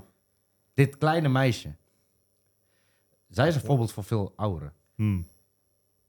[0.75, 1.77] Dit kleine meisje.
[3.29, 4.73] Zij is een voorbeeld voor veel ouderen.
[4.95, 5.29] Hmm.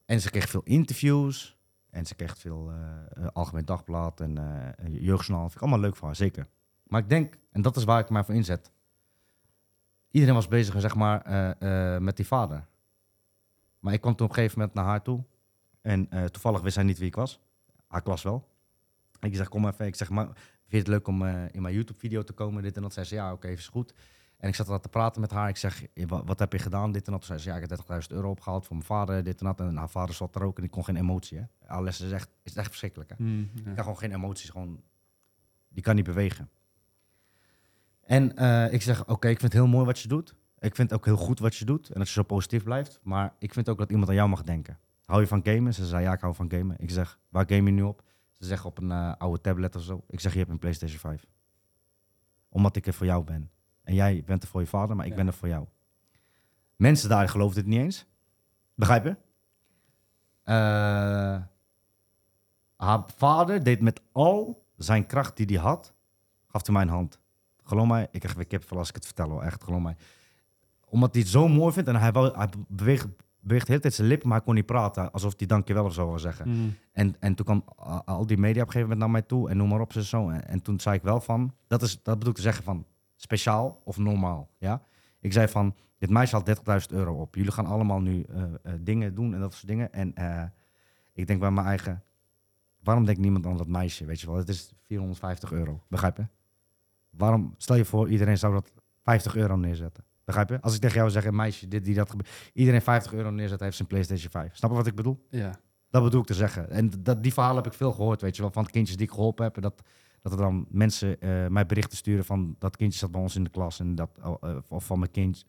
[0.05, 1.57] En ze kreeg veel interviews.
[1.89, 5.41] En ze kreeg veel eh, eh, Algemeen Dagblad en eh Jeugdjournaal.
[5.49, 6.47] Vind ik allemaal leuk voor haar, zeker.
[6.87, 8.71] Maar ik denk, en dat is waar ik mij voor inzet.
[10.11, 12.67] Iedereen was bezig zeg maar, eh, eh, met die vader.
[13.79, 15.23] Maar ik kwam toen op een gegeven moment naar haar toe.
[15.81, 17.39] En eh, toevallig wist zij niet wie ik was.
[17.87, 18.47] Haar klas wel.
[19.19, 19.85] Ik zeg, kom even.
[19.85, 20.35] Ik zeg, maar, vind
[20.67, 22.63] je het leuk om in mijn YouTube-video te komen?
[22.63, 22.93] Dit en dat.
[22.93, 23.93] Zei ze, ja, oké, is goed.
[24.37, 25.49] En ik zat daar te praten met haar.
[25.49, 26.91] Ik zeg, "Eh, wat, heb je gedaan?
[26.91, 27.21] Dit en dat.
[27.21, 29.23] Toen zei ze, ja, ik heb 30.000 euro opgehaald voor mijn vader.
[29.23, 29.59] Dit en dat.
[29.59, 31.37] En haar vader zat er ook en ik kon geen emotie.
[31.37, 31.43] Hè.
[31.67, 33.09] Alles is echt, is echt verschrikkelijk.
[33.09, 33.15] Hè.
[33.17, 33.29] Ja.
[33.55, 34.49] Ik kan gewoon geen emoties.
[34.49, 34.83] Gewoon,
[35.69, 36.49] die kan niet bewegen.
[38.05, 40.35] En eh, ik zeg, oké, ik vind het heel mooi wat je doet.
[40.59, 41.89] Ik vind het ook heel goed wat je doet.
[41.89, 42.99] En dat je zo positief blijft.
[43.03, 44.79] Maar ik vind ook dat iemand aan jou mag denken.
[45.05, 45.73] Hou je van gamen?
[45.73, 46.75] Ze zei, ja, ik hou van gamen.
[46.79, 48.03] Ik zeg, waar game je nu op?
[48.31, 50.03] Ze zeggen op een eh, oude tablet of zo.
[50.07, 51.25] Ik zeg, je hebt een PlayStation 5.
[52.49, 53.49] Omdat ik er voor jou ben.
[53.83, 55.17] En jij bent er voor je vader, maar ik Ja.
[55.17, 55.65] ben er voor jou.
[56.75, 58.05] Mensen daar geloofden het niet eens.
[58.75, 59.17] Begrijp je?
[60.43, 61.41] Eh,
[62.75, 65.93] haar vader deed met al zijn kracht die hij had,
[66.47, 67.19] gaf hij mij een hand.
[67.65, 69.95] Geloof mij, ik krijg weer kipvel als ik het vertel hoor, echt, geloof mij.
[70.85, 73.07] Omdat hij het zo mooi vindt en hij, hij beweegt,
[73.39, 75.93] beweegt de hele tijd zijn lippen, maar hij kon niet praten, alsof hij dankjewel of
[75.93, 76.45] zo wil zeggen.
[76.45, 76.75] Hmm.
[76.91, 77.63] En, en toen kwam
[78.05, 80.03] al die media op een gegeven moment naar mij toe en noem maar op ze
[80.03, 80.29] zo.
[80.29, 82.85] En, en toen zei ik wel van, dat, is, dat bedoel ik te zeggen van
[83.15, 84.49] speciaal of normaal.
[84.57, 84.81] Ja?
[85.19, 87.35] Ik zei van, dit meisje haalt 30.000 euro op.
[87.35, 89.93] Jullie gaan allemaal nu eh, eh, dingen doen en dat soort dingen.
[89.93, 90.43] En eh,
[91.13, 92.03] ik denk bij mijn eigen,
[92.83, 94.05] waarom denkt niemand aan dat meisje?
[94.05, 95.83] Weet je wel, het is 450 euro.
[95.87, 96.25] Begrijp je?
[97.17, 98.71] Waarom, stel je voor, iedereen zou dat
[99.03, 100.03] 50 euro neerzetten.
[100.25, 100.61] Begrijp je?
[100.61, 102.29] Als ik tegen jou zeg, een meisje, dit, die, dat gebeurt.
[102.53, 104.55] Iedereen 50 euro neerzet, heeft zijn PlayStation 5.
[104.55, 105.25] Snap je wat ik bedoel?
[105.29, 105.59] Ja.
[105.89, 106.69] Dat bedoel ik te zeggen.
[106.69, 109.13] En dat, die verhalen heb ik veel gehoord, weet je wel, van kindjes die ik
[109.13, 109.55] geholpen heb.
[109.55, 109.81] En dat,
[110.21, 113.43] dat er dan mensen eh, mij berichten sturen van dat kindje zat bij ons in
[113.43, 113.79] de klas.
[113.79, 114.09] En dat,
[114.41, 115.45] eh, of van mijn kind,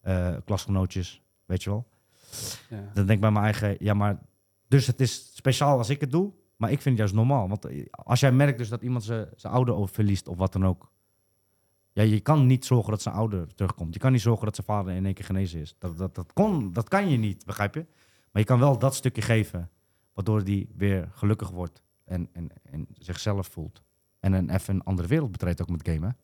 [0.00, 1.88] eh, klasgenootjes, weet je wel.
[2.68, 2.90] ja.
[2.94, 4.18] Dan denk ik bij mijn eigen, ja maar,
[4.68, 6.32] dus het is speciaal als ik het doe.
[6.56, 7.48] Maar ik vind het juist normaal.
[7.48, 10.89] Want als jij merkt dus dat iemand zijn ouder verliest of wat dan ook.
[11.92, 13.94] Ja, je kan niet zorgen dat zijn ouder terugkomt.
[13.94, 15.74] Je kan niet zorgen dat zijn vader in één keer genezen is.
[15.78, 17.86] Dat, dat, dat, kon, dat kan je niet, begrijp je?
[18.32, 19.70] Maar je kan wel dat stukje geven,
[20.14, 23.82] waardoor hij weer gelukkig wordt en, en, en zichzelf voelt.
[24.20, 26.16] En een, even een andere wereld betreedt ook met gamen.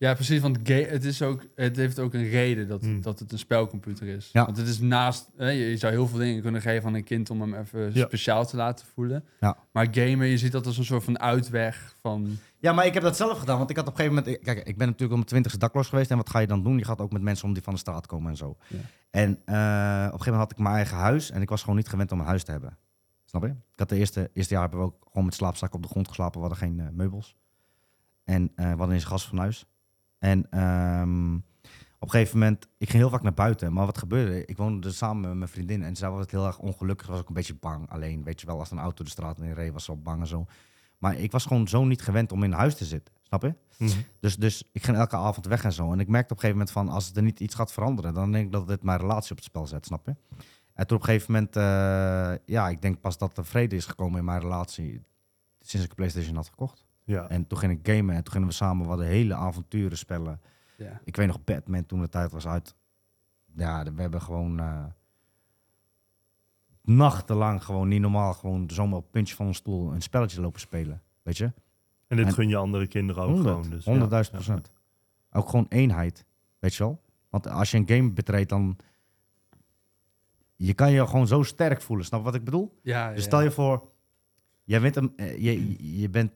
[0.00, 0.40] Ja, precies.
[0.40, 3.00] Want het, is ook, het heeft ook een reden dat, Hmm.
[3.02, 4.30] dat het een spelcomputer is.
[4.32, 4.44] Ja.
[4.44, 5.30] Want het is naast...
[5.36, 8.06] Hè, je zou heel veel dingen kunnen geven aan een kind om hem even Ja.
[8.06, 9.24] speciaal te laten voelen.
[9.40, 9.56] Ja.
[9.72, 12.38] Maar gamen, je ziet dat als een soort van uitweg van...
[12.58, 13.58] Ja, maar ik heb dat zelf gedaan.
[13.58, 14.42] Want ik had op een gegeven moment...
[14.44, 16.10] Kijk, ik ben natuurlijk om mijn twintigste dakloos geweest.
[16.10, 16.78] En wat ga je dan doen?
[16.78, 18.56] Je gaat ook met mensen om die van de straat komen en zo.
[18.68, 18.78] Ja.
[19.10, 21.30] En eh, op een gegeven moment had ik mijn eigen huis.
[21.30, 22.78] En ik was gewoon niet gewend om een huis te hebben.
[23.24, 23.48] Snap je?
[23.48, 26.08] Ik had de eerste, eerste jaar hebben we ook gewoon met slaapzak op de grond
[26.08, 26.40] geslapen.
[26.40, 27.36] We hadden geen eh, meubels.
[28.24, 29.66] En eh, we hadden eens gas van huis.
[30.20, 31.34] En ehm,
[31.98, 32.68] op een gegeven moment...
[32.78, 33.72] Ik ging heel vaak naar buiten.
[33.72, 34.44] Maar wat gebeurde?
[34.44, 35.82] Ik woonde dus samen met mijn vriendin.
[35.82, 37.06] En zij was het heel erg ongelukkig.
[37.06, 37.90] Ze was ook een beetje bang.
[37.90, 40.20] Alleen, weet je wel, als een auto de straat in reed, was ze al bang
[40.20, 40.46] en zo.
[40.98, 43.14] Maar ik was gewoon zo niet gewend om in huis te zitten.
[43.22, 43.54] Snap je?
[43.78, 43.98] Mhm.
[44.20, 45.92] Dus, dus ik ging elke avond weg en zo.
[45.92, 46.88] En ik merkte op een gegeven moment van...
[46.88, 48.14] als er niet iets gaat veranderen...
[48.14, 50.16] dan denk ik dat dit mijn relatie op het spel zet, snap je?
[50.74, 51.56] En toen op een gegeven moment...
[51.56, 55.02] eh, ja, ik denk pas dat er vrede is gekomen in mijn relatie...
[55.60, 56.86] sinds ik een Playstation had gekocht.
[57.10, 57.28] Ja.
[57.28, 58.86] En toen ging ik gamen en toen gingen we samen...
[58.86, 60.40] hadden hele avonturen spellen.
[60.76, 61.00] Ja.
[61.04, 62.74] Ik weet nog, Batman toen de tijd was uit.
[63.56, 64.58] Ja, we hebben gewoon...
[64.60, 64.84] eh,
[66.82, 68.32] nachtenlang gewoon niet normaal...
[68.34, 69.92] gewoon zomaar op puntje van een stoel...
[69.92, 71.52] een spelletje lopen spelen, weet je?
[72.06, 73.70] En dit En- gun je andere kinderen ook 100, gewoon.
[73.70, 74.24] Dus, ja.
[74.24, 74.36] 100.000 Ja.
[74.36, 74.70] procent.
[75.32, 76.24] Ook gewoon eenheid,
[76.58, 77.00] weet je wel?
[77.28, 78.76] Want als je een game betreedt, dan...
[80.56, 82.78] Je kan je gewoon zo sterk voelen, snap wat ik bedoel?
[82.82, 83.88] Ja, Dus stel je voor,
[84.64, 86.32] jij bent, een, eh, je, je bent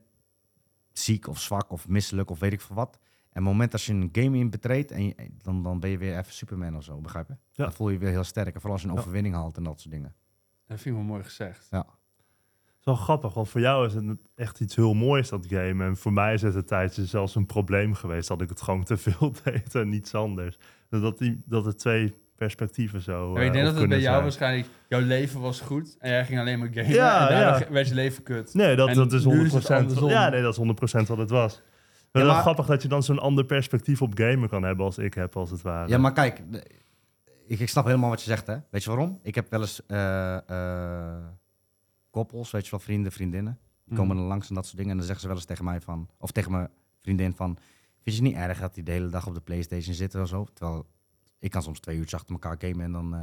[0.99, 2.99] ziek of zwak of misselijk of weet ik veel wat.
[3.29, 5.89] En op het moment als je een game in betreedt, en je- dan, dan ben
[5.89, 7.33] je weer even Superman of zo, begrijp je?
[7.51, 7.63] Ja.
[7.63, 8.47] Dan voel je je weer heel sterk.
[8.53, 8.99] En vooral als je een Ja.
[8.99, 10.15] overwinning haalt en dat soort dingen.
[10.67, 11.67] Dat vind ik wel mooi gezegd.
[11.71, 11.77] Ja.
[12.65, 15.83] Het is wel grappig, want voor jou is het echt iets heel moois, dat game.
[15.83, 18.83] En voor mij is het een tijdje zelfs een probleem geweest dat ik het gewoon
[18.83, 20.57] te veel deed en niets anders.
[20.89, 23.33] Dat, die, dat er twee perspectieven zo.
[23.33, 24.21] Ja, ik eh, denk dat het bij jou zijn.
[24.23, 24.67] waarschijnlijk...
[24.87, 26.91] Jouw leven was goed en jij ging alleen maar gamen.
[26.91, 27.73] Ja, en daardoor ja.
[27.73, 28.53] werd je leven kut.
[28.53, 29.53] Nee, dat, En dat is nu 100%.
[29.53, 31.61] is ja, nee, dat is 100% wat het was.
[32.11, 34.85] Maar het is wel grappig dat je dan zo'n ander perspectief op gamen kan hebben
[34.85, 35.89] als ik heb, als het ware.
[35.89, 36.41] Ja, maar kijk,
[37.47, 38.57] ik, ik snap helemaal wat je zegt, hè?
[38.69, 39.19] Weet je waarom?
[39.23, 41.23] Ik heb wel eens eh, eh,
[42.09, 43.59] koppels, weet je wel, vrienden, vriendinnen.
[43.85, 44.23] Die komen Mhm.
[44.25, 44.91] er langs en dat soort dingen.
[44.91, 46.69] En dan zeggen ze wel eens tegen mij van, of tegen mijn
[47.01, 47.57] vriendin van,
[48.05, 50.27] Vind je het niet erg dat hij de hele dag op de Playstation zit of
[50.27, 50.47] zo?
[50.53, 50.85] Terwijl
[51.39, 53.15] ik kan soms twee uur achter elkaar gamen en dan...
[53.15, 53.21] eh,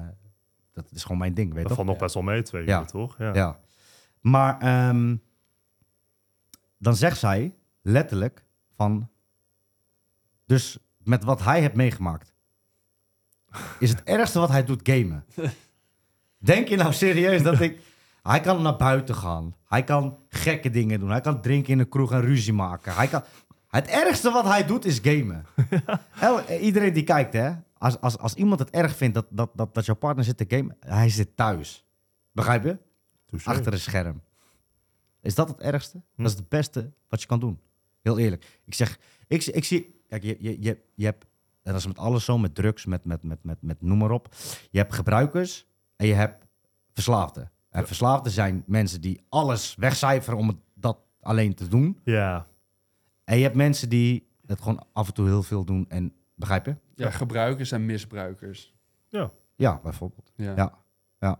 [0.72, 2.80] dat is gewoon mijn ding, weet je Dat valt nog best wel mee, twee Ja.
[2.80, 3.18] uur, toch?
[3.18, 3.34] Ja.
[3.34, 3.58] Ja.
[4.20, 5.16] Maar ehm,
[6.78, 8.44] dan zegt zij letterlijk
[8.76, 9.08] van...
[10.46, 12.34] Dus met wat hij heeft meegemaakt...
[13.78, 15.24] is het ergste wat hij doet gamen.
[16.38, 17.80] Denk je nou serieus dat ik...
[18.22, 19.54] Hij kan naar buiten gaan.
[19.68, 21.10] Hij kan gekke dingen doen.
[21.10, 22.94] Hij kan drinken in een kroeg en ruzie maken.
[22.94, 23.22] Hij kan...
[23.68, 25.46] Het ergste wat hij doet is gamen.
[26.20, 27.52] El- iedereen die kijkt, hè.
[27.82, 30.44] Als, als, als iemand het erg vindt dat, dat, dat, dat jouw partner zit te
[30.48, 30.76] gamen...
[30.80, 31.84] Hij zit thuis.
[32.32, 32.78] Begrijp je?
[33.26, 33.50] Touché.
[33.50, 34.22] achter een scherm.
[35.20, 36.02] Is dat het ergste?
[36.14, 36.22] Hm.
[36.22, 37.60] Dat is het beste wat je kan doen.
[38.02, 38.60] Heel eerlijk.
[38.64, 41.24] Ik zeg, ik, ik zie, kijk, je, je, je, je hebt,
[41.62, 44.10] en dat is met alles zo, met drugs, met, met, met, met, met noem maar
[44.10, 44.34] op.
[44.70, 45.66] Je hebt gebruikers
[45.96, 46.46] en je hebt
[46.92, 47.50] verslaafden.
[47.70, 47.86] En Ja.
[47.86, 52.00] verslaafden zijn mensen die alles wegcijferen om het, dat alleen te doen.
[52.04, 52.46] Ja,
[53.24, 56.12] En je hebt mensen die het gewoon af en toe heel veel doen en,
[56.42, 56.76] begrijp je?
[56.94, 58.74] Ja, gebruikers en misbruikers.
[59.56, 60.32] Ja, bijvoorbeeld.
[60.36, 60.52] Ja.
[60.56, 60.78] Ja.
[61.20, 61.38] Ja.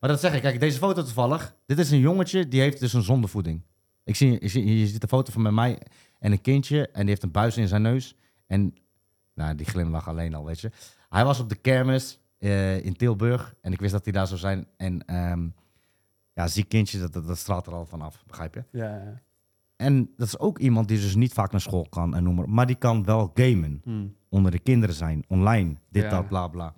[0.00, 1.54] Maar dat zeg ik, kijk, deze foto toevallig.
[1.66, 3.62] Dit is een jongetje, die heeft dus een zondevoeding.
[4.04, 5.78] Ik zie, ik zie, je ziet een foto van met mij
[6.18, 8.16] en een kindje en die heeft een buis in zijn neus.
[8.46, 8.74] En
[9.34, 10.70] nou, die glimlach alleen al, weet je.
[11.08, 14.38] Hij was op de kermis eh, in Tilburg en ik wist dat hij daar zou
[14.38, 14.66] zijn.
[14.76, 15.48] En ehm,
[16.32, 18.64] ja, ziek kindje, dat, dat, dat straalt er al vanaf, begrijp je?
[18.70, 19.22] Ja, ja.
[19.82, 22.48] En dat is ook iemand die dus niet vaak naar school kan en noem maar,
[22.48, 24.06] maar die kan wel gamen Hm.
[24.28, 26.08] onder de kinderen zijn, online, dit, Ja.
[26.10, 26.74] dat, bla, bla.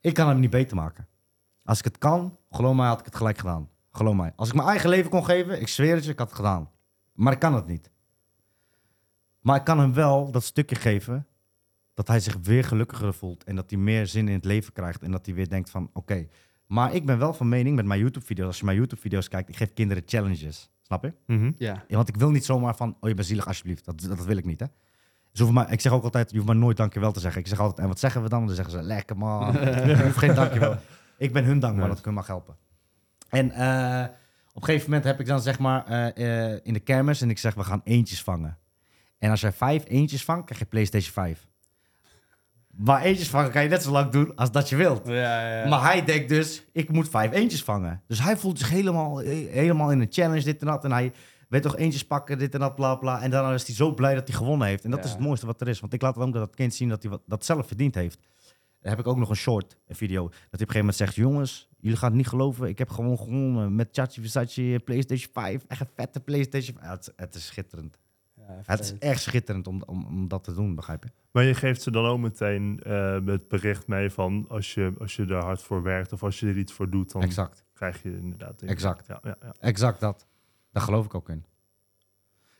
[0.00, 1.08] Ik kan hem niet beter maken.
[1.64, 3.68] Als ik het kan, geloof mij, had ik het gelijk gedaan.
[3.92, 4.32] Geloof mij.
[4.36, 6.70] Als ik mijn eigen leven kon geven, ik zweer het je, ik had het gedaan.
[7.12, 7.90] Maar ik kan het niet.
[9.40, 11.26] Maar ik kan hem wel dat stukje geven
[11.94, 15.02] dat hij zich weer gelukkiger voelt en dat hij meer zin in het leven krijgt
[15.02, 16.28] en dat hij weer denkt van, oké.
[16.66, 19.56] Maar ik ben wel van mening met mijn YouTube-video's, als je mijn YouTube-video's kijkt, ik
[19.56, 20.70] geef kinderen challenges.
[20.90, 21.12] Snap je?
[21.26, 21.52] Mhm.
[21.56, 21.84] ja.
[21.88, 23.84] Ja, want ik wil niet zomaar van, oh je bent zielig alsjeblieft.
[23.84, 24.66] Dat, dat wil ik niet, hè.
[25.30, 27.40] Dus hoef maar, ik zeg ook altijd, je hoeft maar nooit dankjewel te zeggen.
[27.40, 28.46] Ik zeg altijd, en wat zeggen we dan?
[28.46, 29.52] Dan zeggen ze, lekker man.
[29.86, 30.76] je hoeft geen dankjewel.
[31.18, 31.88] Ik ben hun dankbaar Nee.
[31.88, 32.56] dat ik hun mag helpen.
[33.28, 34.04] En eh,
[34.48, 37.30] op een gegeven moment heb ik dan zeg maar eh, eh, in de kermis en
[37.30, 38.58] ik zeg, we gaan eentjes vangen.
[39.18, 41.48] En als jij vijf eentjes vangt, krijg je PlayStation 5.
[42.82, 45.06] Maar eentjes vangen kan je net zo lang doen als dat je wilt.
[45.06, 45.68] Ja, ja.
[45.68, 48.02] Maar hij denkt dus, ik moet vijf eentjes vangen.
[48.06, 50.84] Dus hij voelt zich helemaal, he- helemaal in een challenge, dit en dat.
[50.84, 51.12] En hij
[51.48, 53.22] weet toch eentjes pakken, dit en dat, bla bla.
[53.22, 54.84] En dan is hij zo blij dat hij gewonnen heeft.
[54.84, 55.04] En dat Ja.
[55.04, 55.80] is het mooiste wat er is.
[55.80, 58.18] Want ik laat ook dat kind zien dat hij wat, dat zelf verdiend heeft.
[58.80, 60.22] Dan heb ik ook nog een short, een video.
[60.28, 62.68] Dat hij op een gegeven moment zegt, jongens, jullie gaan het niet geloven.
[62.68, 65.62] Ik heb gewoon gewonnen met Chachi Versace PlayStation 5.
[65.68, 66.86] Echt een vette PlayStation 5.
[66.86, 67.98] Ja, het, is- het is schitterend.
[68.56, 71.10] Ja, Het is echt schitterend om, om, om dat te doen, begrijp je?
[71.30, 75.16] Maar je geeft ze dan ook meteen eh, het bericht mee van als je, als
[75.16, 77.64] je er hard voor werkt of als je er iets voor doet, dan Exact.
[77.74, 78.62] krijg je inderdaad.
[78.62, 79.06] Exact.
[79.06, 79.54] Ja, ja, ja.
[79.60, 80.26] Exact dat.
[80.72, 81.44] Daar geloof ik ook in.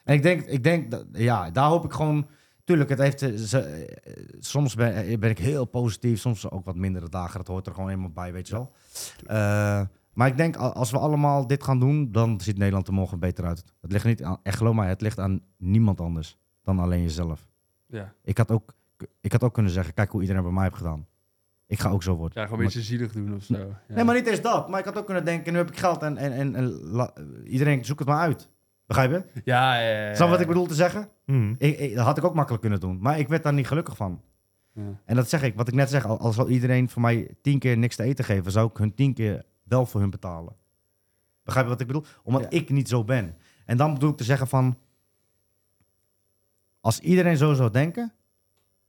[0.05, 2.27] En ik denk, ik denk dat, ja, daar hoop ik gewoon.
[2.65, 3.23] Tuurlijk, het heeft.
[3.23, 7.39] eh, ze- eh, soms ben, eh, ben ik heel positief, soms ook wat mindere dagen.
[7.39, 8.73] Dat hoort er gewoon helemaal bij, weet je wel.
[9.27, 9.81] Eh,
[10.13, 13.45] maar ik denk, als we allemaal dit gaan doen, dan ziet Nederland er morgen beter
[13.45, 13.65] uit.
[13.81, 17.49] Het ligt niet aan, echt geloof mij, het ligt aan niemand anders dan alleen jezelf.
[17.87, 18.13] Ja.
[18.23, 18.75] Ik had ook,
[19.21, 21.07] ik had ook kunnen zeggen, kijk hoe iedereen bij mij heeft gedaan.
[21.67, 22.41] Ik ga ook zo worden.
[22.41, 23.57] ja, gewoon een beetje zielig doen of zo.
[23.57, 23.95] Ja.
[23.95, 24.69] Nee, maar niet eens dat.
[24.69, 27.13] Maar ik had ook kunnen denken, nu heb ik geld en, en, en, en la-
[27.45, 28.49] iedereen zoekt het maar uit.
[28.87, 29.41] Begrijp je?
[29.45, 30.15] Ja, ja, ja, ja.
[30.15, 31.09] Snap je wat ik bedoel te zeggen?
[31.27, 31.55] Mhm.
[31.59, 32.99] Ik, ik- dat had ik ook makkelijk kunnen doen.
[33.01, 34.21] Maar ik werd daar niet gelukkig van.
[34.73, 34.83] Ja.
[35.05, 36.07] En dat zeg ik, wat ik net zeg.
[36.07, 38.95] al- Als zou iedereen voor mij tien keer niks te eten geven, zou ik hun
[38.95, 40.57] tien keer wel voor hun betalen.
[41.43, 42.05] Begrijp je wat ik bedoel?
[42.23, 42.51] Omdat Ja.
[42.51, 43.37] ik niet zo ben.
[43.67, 44.79] En dan bedoel ik te zeggen van...
[46.81, 48.13] Als iedereen zo zou denken,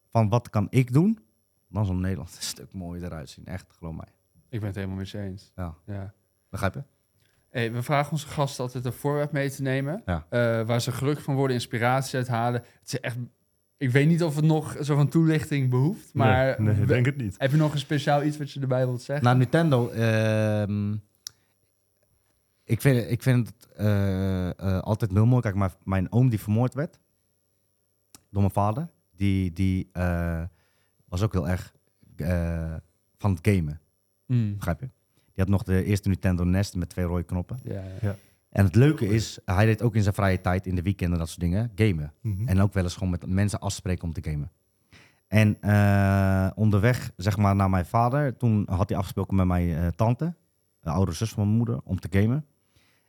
[0.10, 1.20] van wat kan ik doen,
[1.68, 3.46] dan zou Nederland een stuk mooier eruit zien.
[3.46, 4.08] Echt, geloof mij.
[4.50, 5.52] Ik ben het helemaal met je eens.
[5.56, 5.76] Ja.
[5.86, 6.14] Ja.
[6.50, 6.84] Begrijp je?
[7.50, 10.02] Hey, we vragen onze gasten altijd een voorwerp mee te nemen.
[10.06, 10.26] Ja.
[10.30, 12.62] eh, waar ze gelukkig van worden, inspiratie uit halen.
[12.80, 13.18] Het is echt,
[13.82, 16.14] ik weet niet of het nog zo van toelichting behoeft.
[16.14, 17.36] Maar nee, nee, denk het niet.
[17.38, 19.26] heb je nog een speciaal iets wat je erbij wilt zeggen?
[19.26, 19.90] Nou, Nintendo.
[19.90, 20.94] ehm,
[22.64, 25.42] ik vind, ik vind het eh, eh, altijd heel mooi.
[25.42, 27.00] Kijk, mijn, mijn oom die vermoord werd
[28.30, 30.44] door mijn vader, die, die eh,
[31.06, 31.74] was ook heel erg
[32.16, 32.76] eh,
[33.18, 33.82] van het gamen.
[34.26, 34.56] Mm.
[34.56, 34.90] Begrijp je?
[35.16, 37.60] Die had nog de eerste Nintendo NES met twee rode knoppen.
[37.64, 38.16] Ja, ja.
[38.52, 41.28] En het leuke is, hij deed ook in zijn vrije tijd, in de weekenden, dat
[41.28, 42.14] soort dingen, gamen.
[42.22, 42.48] Mhm.
[42.48, 44.52] En ook wel eens gewoon met mensen afspreken om te gamen.
[45.28, 49.88] En eh, onderweg, zeg maar, naar mijn vader, toen had hij afgesproken met mijn eh,
[49.88, 50.36] tante,
[50.80, 52.46] de oudere zus van mijn moeder, om te gamen.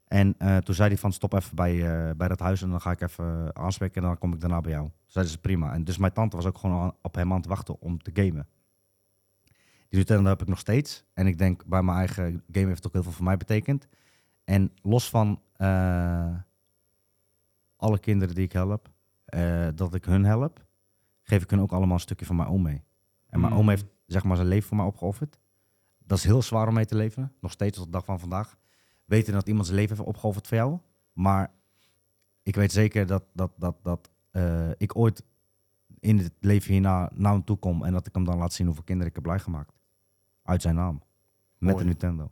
[0.04, 1.76] En eh, toen zei hij van, stop even bij,
[2.16, 4.72] bij dat huis en dan ga ik even aanspreken en dan kom ik daarna bij
[4.72, 4.84] jou.
[4.84, 5.72] Toen zeiden ze, prima.
[5.72, 8.48] En dus mijn tante was ook gewoon op hem aan het wachten om te gamen.
[9.88, 11.04] Die Nintendo heb ik nog steeds.
[11.14, 13.88] En ik denk, bij mijn eigen game heeft het ook heel veel voor mij betekend.
[14.44, 16.34] En los van eh,
[17.76, 18.90] alle kinderen die ik help,
[19.24, 20.64] eh, dat ik hun help,
[21.22, 22.84] geef ik hun ook allemaal een stukje van mijn oom mee.
[23.28, 23.58] En mijn Mm.
[23.58, 25.38] oom heeft zeg maar zijn leven voor mij opgeofferd.
[25.98, 27.32] Dat is heel zwaar om mee te leven.
[27.40, 28.56] Nog steeds tot de dag van vandaag.
[29.04, 30.78] Weten dat iemand zijn leven heeft opgeofferd voor jou.
[31.12, 31.50] Maar
[32.42, 35.24] ik weet zeker dat, dat, dat, dat eh, ik ooit
[35.98, 37.84] in het leven hierna naar hem toe kom.
[37.84, 39.72] En dat ik hem dan laat zien hoeveel kinderen ik heb blij gemaakt.
[40.42, 41.02] Uit zijn naam.
[41.58, 41.76] Met Mooi.
[41.84, 42.30] de Nintendo.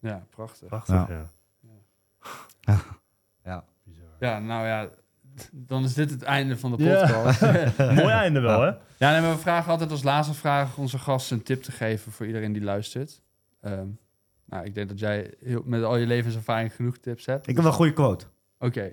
[0.00, 0.68] Ja, prachtig.
[0.68, 1.06] Prachtig, Ja.
[1.10, 2.78] ja.
[3.44, 3.64] Ja.
[4.20, 4.88] Ja, nou ja,
[5.52, 7.00] dan is dit het einde van de Ja.
[7.06, 7.40] podcast.
[8.00, 8.66] Mooi einde wel, hè?
[8.98, 12.12] Ja, nee, maar we vragen altijd als laatste vraag onze gasten een tip te geven
[12.12, 13.22] voor iedereen die luistert.
[13.60, 13.86] Ehm,
[14.44, 17.40] nou, ik denk dat jij heel, met al je levenservaring genoeg tips hebt.
[17.46, 18.26] Ik heb wel een goede quote.
[18.58, 18.90] Oké,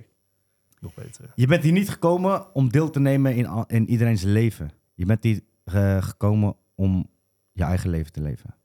[0.80, 1.32] Nog beter.
[1.36, 4.72] Je bent hier niet gekomen om deel te nemen in, al- in iedereen's leven.
[4.94, 7.10] Je bent hier eh, gekomen om
[7.52, 8.56] je eigen leven te leven.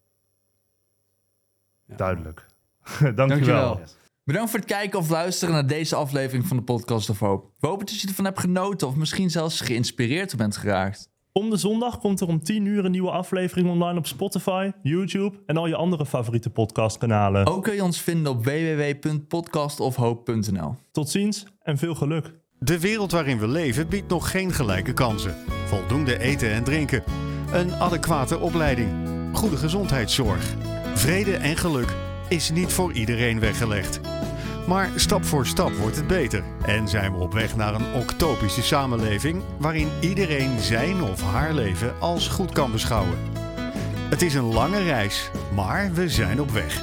[1.97, 2.47] Duidelijk.
[3.01, 3.27] Dankjewel.
[3.27, 3.81] Dankjewel.
[4.25, 7.51] Bedankt voor het kijken of luisteren naar deze aflevering van de Podcast of Hoop.
[7.59, 11.11] We hopen dat je ervan hebt genoten of misschien zelfs geïnspireerd bent geraakt.
[11.33, 15.39] Om de zondag komt er om 10 uur een nieuwe aflevering online op Spotify, YouTube
[15.47, 17.47] en al je andere favoriete podcastkanalen.
[17.47, 20.77] Ook kun je ons vinden op www.podcastofhoop.nl.
[20.91, 22.35] Tot ziens en veel geluk.
[22.59, 25.35] De wereld waarin we leven biedt nog geen gelijke kansen.
[25.65, 27.03] Voldoende eten en drinken.
[27.53, 28.89] Een adequate opleiding.
[29.33, 30.55] Goede gezondheidszorg.
[30.95, 31.95] Vrede en geluk
[32.29, 34.01] is niet voor iedereen weggelegd.
[34.67, 38.63] Maar stap voor stap wordt het beter en zijn we op weg naar een octopische
[38.63, 43.19] samenleving waarin iedereen zijn of haar leven als goed kan beschouwen.
[44.11, 46.83] Het is een lange reis, maar we zijn op weg.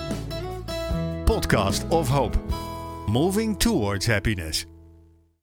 [1.26, 2.38] Podcast of Hope.
[3.06, 4.69] Moving towards happiness.